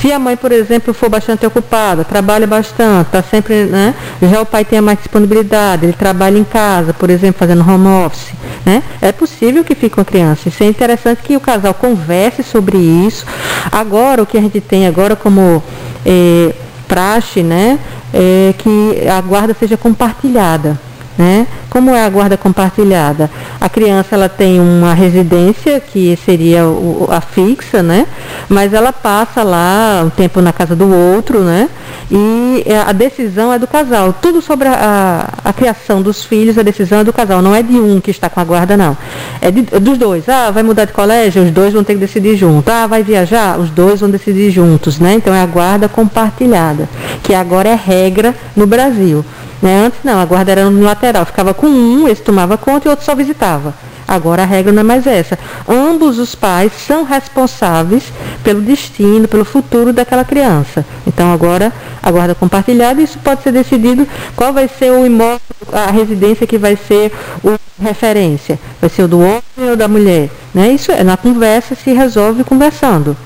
[0.00, 3.94] Se a mãe, por exemplo, for bastante ocupada, trabalha bastante, está sempre, né?
[4.20, 8.32] Já o pai tenha mais disponibilidade, ele trabalha em casa, por exemplo, fazendo home office,
[8.66, 8.82] né?
[9.00, 10.48] É possível que fique com a criança.
[10.48, 13.24] Isso é interessante que o casal converse sobre isso.
[13.70, 15.62] Agora, o que a gente tem agora como
[16.04, 16.52] é,
[16.88, 17.78] praxe, né?
[18.12, 20.78] É que a guarda seja compartilhada.
[21.16, 21.46] Né?
[21.70, 23.30] Como é a guarda compartilhada?
[23.60, 26.62] A criança ela tem uma residência que seria
[27.08, 28.06] a fixa, né?
[28.48, 31.68] Mas ela passa lá um tempo na casa do outro, né?
[32.10, 34.12] E é, a decisão é do casal.
[34.20, 37.40] Tudo sobre a, a, a criação dos filhos, a decisão é do casal.
[37.40, 38.96] Não é de um que está com a guarda, não.
[39.40, 40.28] É, de, dos dois.
[40.28, 41.44] Ah, vai mudar de colégio?
[41.44, 42.68] Os dois vão ter que decidir junto.
[42.68, 43.58] Ah, vai viajar?
[43.58, 45.14] Os dois vão decidir juntos, né?
[45.14, 46.88] Então é a guarda compartilhada,
[47.22, 49.24] que agora é regra no Brasil.
[49.64, 49.86] Né?
[49.86, 53.04] Antes não, a guarda era unilateral, ficava com um, esse tomava conta e o outro
[53.04, 53.74] só visitava.
[54.06, 55.38] Agora a regra não é mais essa.
[55.68, 58.04] Ambos os pais são responsáveis
[58.42, 60.84] pelo destino, pelo futuro daquela criança.
[61.06, 65.40] Então agora a guarda compartilhada, isso pode ser decidido qual vai ser o imóvel,
[65.72, 68.58] a residência que vai ser o referência.
[68.80, 70.30] Vai ser o do homem ou da mulher.
[70.52, 70.70] Né?
[70.70, 73.16] Isso é, na conversa se resolve conversando.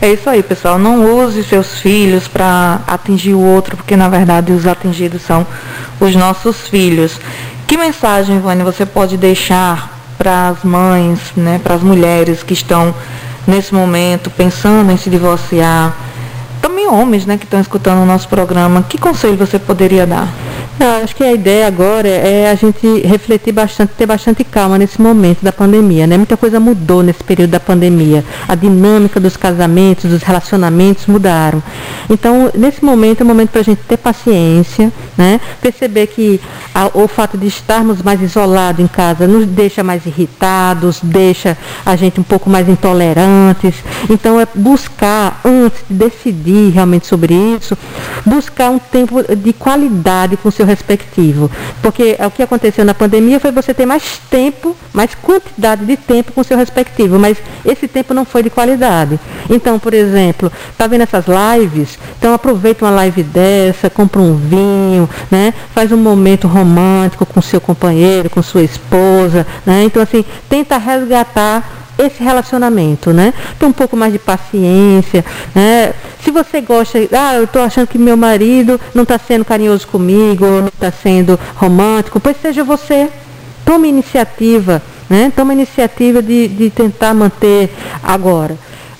[0.00, 0.78] É isso aí, pessoal.
[0.78, 5.46] Não use seus filhos para atingir o outro, porque na verdade os atingidos são
[5.98, 7.18] os nossos filhos.
[7.66, 12.94] Que mensagem, Vânia, você pode deixar para as mães, né, para as mulheres que estão
[13.46, 16.05] nesse momento pensando em se divorciar?
[16.66, 18.84] Também homens, né, que estão escutando o nosso programa.
[18.88, 20.28] Que conselho você poderia dar?
[20.80, 25.00] Não, acho que a ideia agora é a gente refletir bastante, ter bastante calma nesse
[25.00, 26.16] momento da pandemia, né?
[26.16, 28.24] Muita coisa mudou nesse período da pandemia.
[28.48, 31.62] A dinâmica dos casamentos, dos relacionamentos mudaram.
[32.10, 35.40] Então, nesse momento é o momento para a gente ter paciência, né?
[35.62, 36.40] Perceber que
[36.74, 41.56] a, o fato de estarmos mais isolados em casa nos deixa mais irritados, deixa
[41.86, 43.76] a gente um pouco mais intolerantes.
[44.10, 47.76] Então, é buscar, antes de decidir realmente sobre isso,
[48.24, 51.50] buscar um tempo de qualidade com o seu respectivo.
[51.82, 56.32] Porque o que aconteceu na pandemia foi você ter mais tempo, mais quantidade de tempo
[56.32, 59.18] com o seu respectivo, mas esse tempo não foi de qualidade.
[59.48, 61.98] Então, por exemplo, está vendo essas lives?
[62.18, 65.54] Então aproveita uma live dessa, compra um vinho, né?
[65.74, 69.46] faz um momento romântico com seu companheiro, com sua esposa.
[69.64, 69.84] Né?
[69.84, 73.32] Então, assim, tenta resgatar esse relacionamento, né?
[73.58, 75.24] Ter um pouco mais de paciência,
[75.54, 75.92] né?
[76.22, 80.44] Se você gosta, ah, eu estou achando que meu marido não está sendo carinhoso comigo,
[80.44, 83.08] não está sendo romântico, pois seja você.
[83.64, 85.32] Tome iniciativa, né?
[85.34, 88.56] Tome iniciativa de, de tentar manter agora.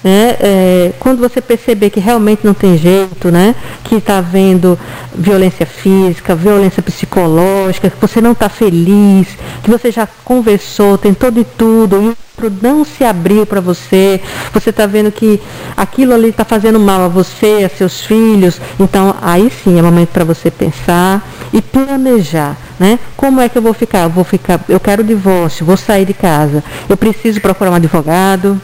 [0.06, 0.36] Né?
[0.38, 3.56] É, quando você perceber que realmente não tem jeito, né?
[3.82, 4.78] que está havendo
[5.12, 9.26] violência física, violência psicológica, que você não está feliz,
[9.64, 14.20] que você já conversou, tentou de tudo, e o outro não se abriu para você,
[14.52, 15.40] você está vendo que
[15.76, 20.10] aquilo ali está fazendo mal a você, a seus filhos, então aí sim é momento
[20.10, 22.56] para você pensar e planejar.
[22.78, 23.00] Né?
[23.16, 24.04] Como é que eu vou ficar?
[24.04, 26.62] Eu vou ficar, eu quero divórcio, vou sair de casa.
[26.88, 28.60] Eu preciso procurar um advogado,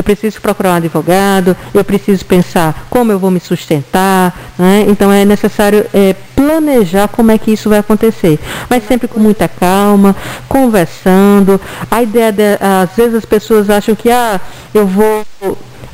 [0.00, 4.86] eu preciso procurar um advogado, eu preciso pensar como eu vou me sustentar, né?
[4.88, 8.38] então é necessário é, planejar como é que isso vai acontecer,
[8.68, 10.16] mas sempre com muita calma,
[10.48, 11.60] conversando.
[11.90, 14.40] A ideia de, às vezes as pessoas acham que ah,
[14.72, 15.22] eu vou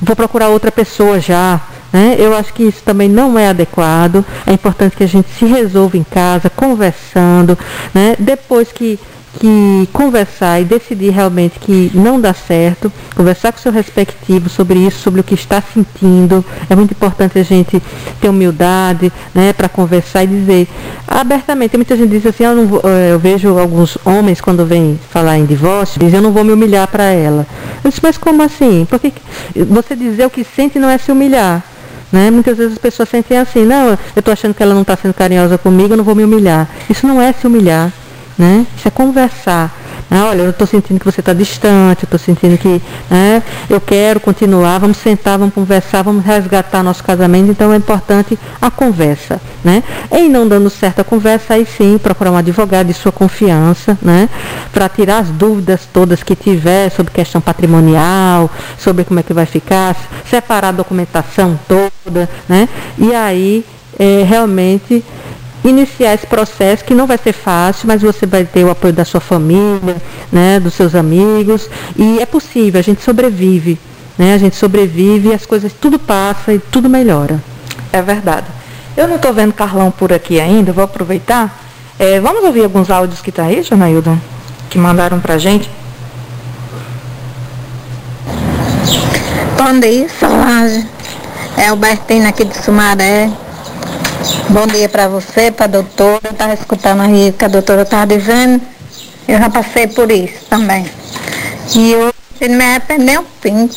[0.00, 1.60] vou procurar outra pessoa já.
[1.92, 2.16] Né?
[2.18, 4.24] Eu acho que isso também não é adequado.
[4.46, 7.58] É importante que a gente se resolva em casa, conversando.
[7.94, 8.14] Né?
[8.18, 9.00] Depois que
[9.38, 14.78] que conversar e decidir realmente que não dá certo, conversar com o seu respectivo sobre
[14.78, 16.44] isso, sobre o que está sentindo.
[16.68, 17.82] É muito importante a gente
[18.20, 20.68] ter humildade né, para conversar e dizer
[21.06, 21.76] abertamente.
[21.76, 25.44] Muita gente diz assim, eu, vou, eh, eu, vejo alguns homens quando vêm falar em
[25.44, 27.46] divórcio, dizem eu não vou me humilhar para ela.
[27.84, 28.86] Eu disse, mas como assim?
[28.88, 29.12] Porque
[29.54, 31.62] você dizer o que sente não é se humilhar.
[32.10, 32.30] Né?
[32.30, 35.12] Muitas vezes as pessoas sentem assim, não, eu estou achando que ela não está sendo
[35.12, 36.68] carinhosa comigo, eu não vou me humilhar.
[36.88, 37.92] Isso não é se humilhar
[38.38, 38.66] né?
[38.76, 39.74] Isso é conversar.
[40.08, 40.22] Né?
[40.22, 42.80] Olha, eu estou sentindo que você está distante, eu estou sentindo que
[43.10, 48.38] né, eu quero continuar, vamos sentar, vamos conversar, vamos resgatar nosso casamento, então é importante
[48.60, 49.40] a conversa.
[49.64, 49.82] Né?
[50.12, 54.28] Em não dando certo a conversa, aí sim procurar um advogado de sua confiança, né?
[54.72, 59.46] para tirar as dúvidas todas que tiver sobre questão patrimonial, sobre como é que vai
[59.46, 59.96] ficar,
[60.30, 62.68] separar a documentação toda, né?
[62.96, 63.64] e aí
[63.98, 65.04] é, realmente
[65.68, 69.04] iniciar esse processo que não vai ser fácil, mas você vai ter o apoio da
[69.04, 69.96] sua família,
[70.30, 73.78] né, dos seus amigos, e é possível, a gente sobrevive,
[74.18, 74.34] né?
[74.34, 77.42] A gente sobrevive e as coisas tudo passa e tudo melhora.
[77.92, 78.46] É verdade.
[78.96, 81.62] Eu não estou vendo Carlão por aqui ainda, vou aproveitar.
[81.98, 84.20] É, vamos ouvir alguns áudios que está aí, Janaildo,
[84.70, 85.68] que mandaram para a gente.
[89.56, 90.86] Bom dia, Solange.
[91.56, 93.30] É Albertina aqui de Sumaré.
[94.48, 96.20] Bom dia para você, para a doutora.
[96.24, 98.60] Eu estava escutando aí que a doutora estava dizendo.
[99.28, 100.84] Eu já passei por isso também.
[101.74, 103.72] E eu não me arrependo nem um pingo.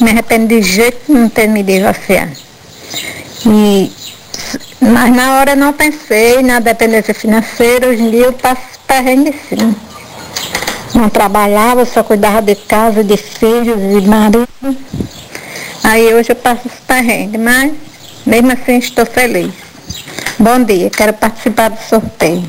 [0.00, 2.32] Me arrependo de jeito não ter me divorciado.
[3.46, 3.92] E,
[4.80, 7.88] mas na hora não pensei na dependência financeira.
[7.88, 9.74] Hoje em dia eu passo perrengue sim.
[10.96, 14.48] Não trabalhava, só cuidava de casa, de filhos, de marido.
[15.84, 17.72] Aí hoje eu passo os perrengues, mas
[18.26, 19.71] mesmo assim estou feliz.
[20.38, 22.48] Bom dia, quero participar do sorteio.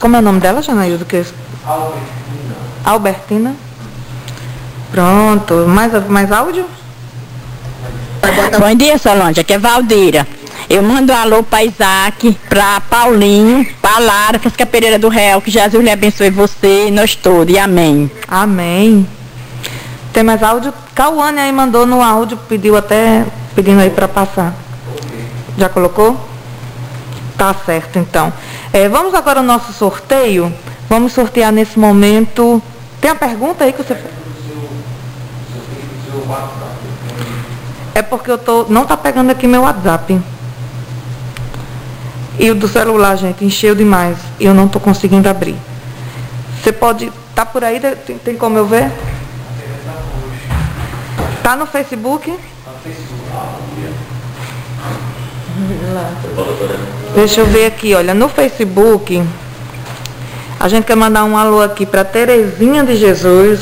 [0.00, 1.04] Como é o nome dela, Janaíldo?
[1.04, 1.24] Que...
[1.64, 2.56] Albertina.
[2.84, 3.56] Albertina.
[4.90, 5.66] Pronto.
[5.66, 6.66] Mais, mais áudio?
[8.58, 9.40] Bom dia, Solange.
[9.40, 10.26] Aqui é Valdira.
[10.68, 15.50] Eu mando um alô para Isaac, para Paulinho, para Lara, Fresca Pereira do Réu, que
[15.50, 17.54] Jesus lhe abençoe você e nós todos.
[17.54, 18.10] E amém.
[18.28, 19.06] Amém.
[20.12, 20.72] Tem mais áudio?
[20.94, 23.24] Cauane aí mandou no áudio, pediu até,
[23.54, 24.54] pedindo aí para passar.
[25.56, 26.18] Já colocou?
[27.36, 28.32] Tá certo, então.
[28.72, 30.52] É, vamos agora ao nosso sorteio.
[30.88, 32.62] Vamos sortear nesse momento.
[33.00, 33.96] Tem a pergunta aí que você.
[37.94, 38.64] É porque eu tô.
[38.68, 40.20] Não tá pegando aqui meu WhatsApp.
[42.38, 44.16] E o do celular, gente, encheu demais.
[44.40, 45.56] E eu não tô conseguindo abrir.
[46.62, 47.12] Você pode.
[47.34, 47.80] Tá por aí?
[47.80, 48.90] Tem, tem como eu ver?
[51.42, 52.30] Tá no Facebook?
[52.30, 53.91] Tá no Facebook.
[57.14, 59.22] Deixa eu ver aqui, olha, no Facebook,
[60.58, 63.60] a gente quer mandar um alô aqui para Terezinha de Jesus.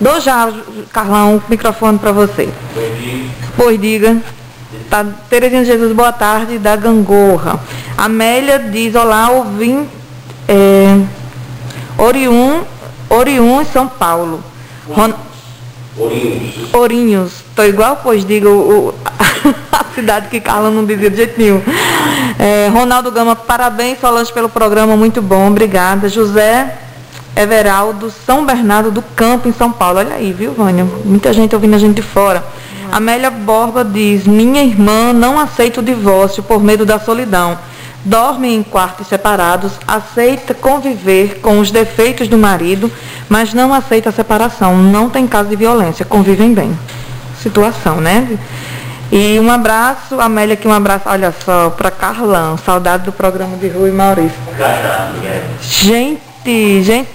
[0.00, 0.52] Dou já,
[0.92, 2.48] Carlão, o microfone para você.
[3.56, 4.16] Pois diga.
[4.90, 7.58] Tá, Terezinha de Jesus, boa tarde, da Gangorra.
[7.96, 9.88] Amélia diz, olá, ouvim,
[10.46, 11.00] é,
[11.98, 12.62] Oriun,
[13.08, 14.42] Oriun, São Paulo.
[14.88, 15.12] Ron,
[15.98, 16.74] Ourinhos.
[16.74, 17.32] Ourinhos.
[17.54, 18.94] Tô igual, pois diga o,
[19.94, 21.62] cidade que Carla não dizia de jeito nenhum.
[22.38, 26.08] É, Ronaldo Gama, parabéns, Solange, pelo programa, muito bom, obrigada.
[26.08, 26.76] José
[27.34, 29.98] Everaldo, São Bernardo do Campo, em São Paulo.
[29.98, 30.86] Olha aí, viu, Vânia?
[31.04, 32.44] Muita gente ouvindo a gente de fora.
[32.92, 37.58] Amélia Borba diz, minha irmã não aceita o divórcio por medo da solidão
[38.06, 42.90] dorme em quartos separados, aceita conviver com os defeitos do marido,
[43.28, 44.76] mas não aceita a separação.
[44.76, 46.78] Não tem caso de violência, convivem bem.
[47.42, 48.38] Situação, né?
[49.10, 53.68] E um abraço, Amélia, aqui um abraço, olha só, para Carlão, saudade do programa de
[53.68, 54.36] Rui Maurício.
[55.62, 57.08] Gente, gente,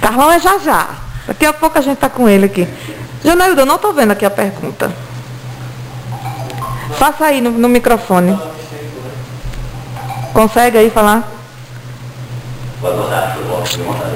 [0.00, 0.88] Carlão é já já.
[1.26, 2.66] Daqui a pouco a gente está com ele aqui.
[3.22, 4.90] Janailda, eu não estou vendo aqui a pergunta.
[6.98, 8.38] Faça aí no, no microfone.
[10.32, 11.28] Consegue aí falar?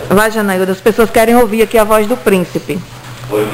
[0.09, 2.81] Vai, Janaída, as pessoas querem ouvir aqui a voz do príncipe.
[3.31, 3.47] Oi,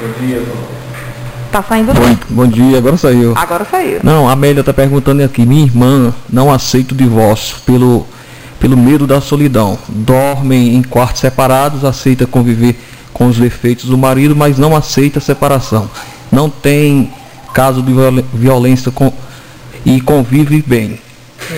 [0.00, 0.42] Bom dia,
[1.56, 3.32] Tá saindo bom, bom dia, agora saiu.
[3.34, 4.00] Agora saiu.
[4.02, 8.06] Não, a Amélia tá perguntando aqui, minha irmã não aceita o divórcio pelo,
[8.60, 9.78] pelo medo da solidão.
[9.88, 12.78] Dormem em quartos separados, aceita conviver
[13.10, 15.88] com os defeitos do marido, mas não aceita a separação.
[16.30, 17.10] Não tem
[17.54, 17.90] caso de
[18.34, 19.10] violência com,
[19.82, 21.00] e convive bem.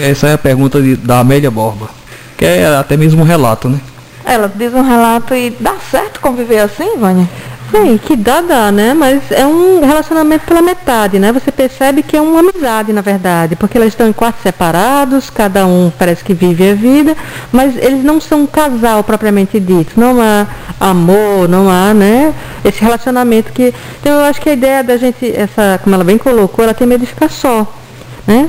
[0.01, 1.91] Essa é a pergunta de, da Amélia Borba,
[2.37, 3.81] que é até mesmo um relato, né?
[4.25, 7.29] Ela diz um relato e dá certo conviver assim, Vânia?
[7.71, 8.95] Sim, que dá, dá, né?
[8.95, 11.31] Mas é um relacionamento pela metade, né?
[11.33, 15.67] Você percebe que é uma amizade, na verdade, porque elas estão em quartos separados, cada
[15.67, 17.15] um parece que vive a vida,
[17.53, 20.01] mas eles não são um casal propriamente dito.
[20.01, 20.47] Não há
[20.81, 22.33] amor, não há, né?
[22.65, 23.75] Esse relacionamento que.
[24.01, 26.87] Então eu acho que a ideia da gente, essa, como ela bem colocou, ela tem
[26.87, 27.71] medo de ficar só,
[28.27, 28.49] né?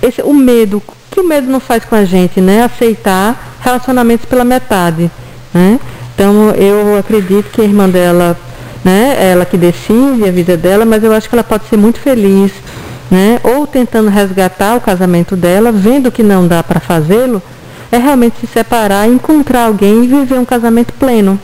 [0.00, 2.64] Esse, o medo, o que o medo não faz com a gente, né?
[2.64, 5.10] Aceitar relacionamentos pela metade,
[5.52, 5.78] né?
[6.14, 8.34] Então eu acredito que a irmã dela
[8.84, 9.16] né?
[9.18, 12.52] Ela que decide a vida dela, mas eu acho que ela pode ser muito feliz,
[13.10, 13.40] né?
[13.42, 17.42] Ou tentando resgatar o casamento dela, vendo que não dá para fazê-lo,
[17.90, 21.40] é realmente se separar, encontrar alguém e viver um casamento pleno,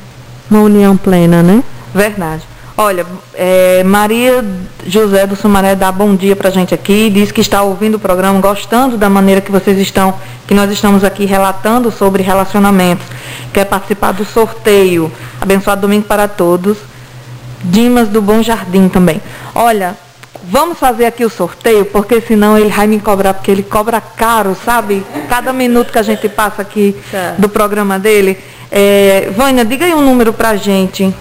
[0.50, 1.62] uma união plena, né?
[1.94, 2.42] Verdade.
[2.76, 4.42] Olha, é, Maria
[4.86, 7.98] José do Sumaré dá bom dia para a gente aqui, diz que está ouvindo o
[7.98, 10.14] programa, gostando da maneira que vocês estão,
[10.46, 13.04] que nós estamos aqui relatando sobre relacionamentos,
[13.52, 15.12] quer participar do sorteio.
[15.40, 16.89] Abençoado domingo para todos.
[17.62, 19.20] Dimas do Bom Jardim também.
[19.54, 19.96] Olha,
[20.44, 24.56] vamos fazer aqui o sorteio, porque senão ele vai me cobrar, porque ele cobra caro,
[24.64, 25.04] sabe?
[25.28, 27.34] Cada minuto que a gente passa aqui tá.
[27.38, 28.38] do programa dele.
[28.70, 31.14] É, Vânia, diga aí um número pra gente.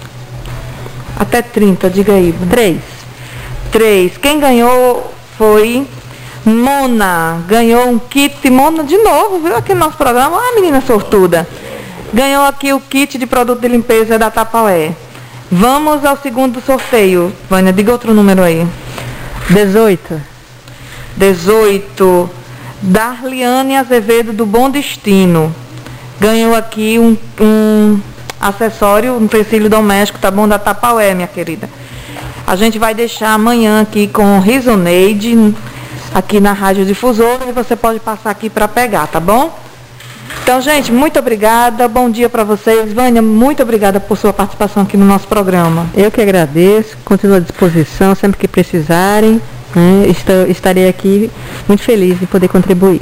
[1.18, 2.34] Até 30, diga aí.
[2.50, 2.80] Três.
[3.72, 4.18] Três.
[4.18, 5.86] Quem ganhou foi
[6.46, 7.44] Mona.
[7.48, 8.50] Ganhou um kit.
[8.50, 9.56] Mona de novo, viu?
[9.56, 10.38] Aqui no nosso programa.
[10.38, 11.48] Ah, menina sortuda.
[12.14, 14.94] Ganhou aqui o kit de produto de limpeza da Tapaué.
[15.52, 17.34] Vamos ao segundo sorteio.
[17.50, 18.68] Vânia, diga outro número aí.
[19.50, 20.22] 18.
[21.18, 22.30] 18.
[22.84, 25.54] Darliane Azevedo do Bom Destino.
[26.20, 28.00] Ganhou aqui um, um
[28.40, 30.48] acessório, um utensílio doméstico, tá bom?
[30.48, 31.68] Da Tapaué, minha querida.
[32.46, 35.56] A gente vai deixar amanhã aqui com o Risoneide,
[36.14, 39.58] aqui na Rádio Difusora, e você pode passar aqui para pegar, tá bom?
[40.44, 41.88] Então, gente, muito obrigada.
[41.88, 42.92] Bom dia para vocês.
[42.92, 45.88] Vânia, muito obrigada por sua participação aqui no nosso programa.
[45.96, 46.98] Eu que agradeço.
[47.06, 49.42] Continuo à disposição sempre que precisarem.
[49.76, 50.08] Né?
[50.08, 51.30] Estou, estarei aqui
[51.68, 53.02] muito feliz de poder contribuir.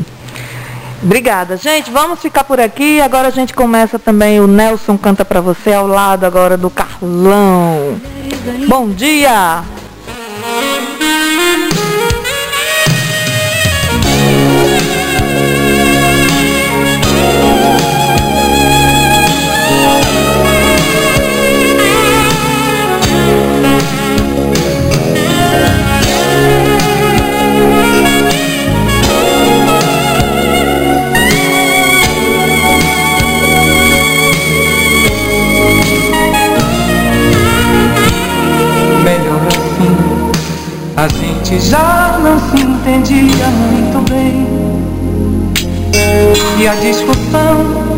[1.01, 1.55] Obrigada.
[1.57, 2.99] Gente, vamos ficar por aqui.
[2.99, 7.97] Agora a gente começa também o Nelson Canta para você ao lado agora do Carlão.
[8.67, 9.63] Bom dia!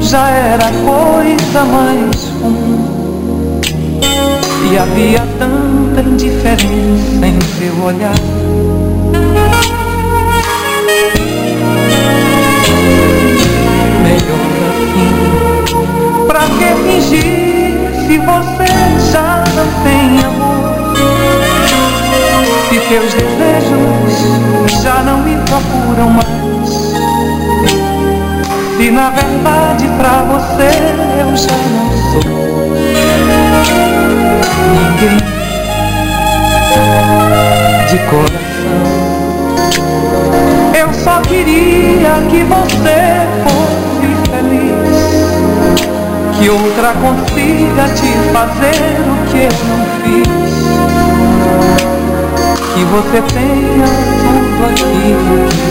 [0.02, 3.62] Já era coisa mais comum.
[4.72, 8.14] E havia tanta indiferença em seu olhar.
[14.04, 15.14] Melhor assim,
[16.28, 18.70] pra que fingir se você
[19.12, 20.60] já não tem amor?
[22.70, 26.59] Se teus desejos já não me procuram mais
[28.80, 30.70] Se na verdade pra você
[31.20, 32.24] eu já não sou
[34.72, 35.18] Ninguém.
[37.90, 38.88] De coração.
[40.74, 44.98] Eu só queria que você fosse feliz.
[46.38, 50.56] Que outra consiga te fazer o que eu não fiz.
[52.74, 53.90] Que você tenha
[54.22, 55.70] tudo aquilo que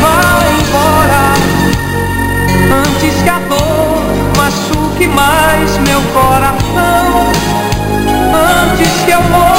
[0.00, 1.22] vai embora
[2.86, 7.32] antes que a dor machuque mais meu coração.
[8.34, 9.57] Antes que eu morra.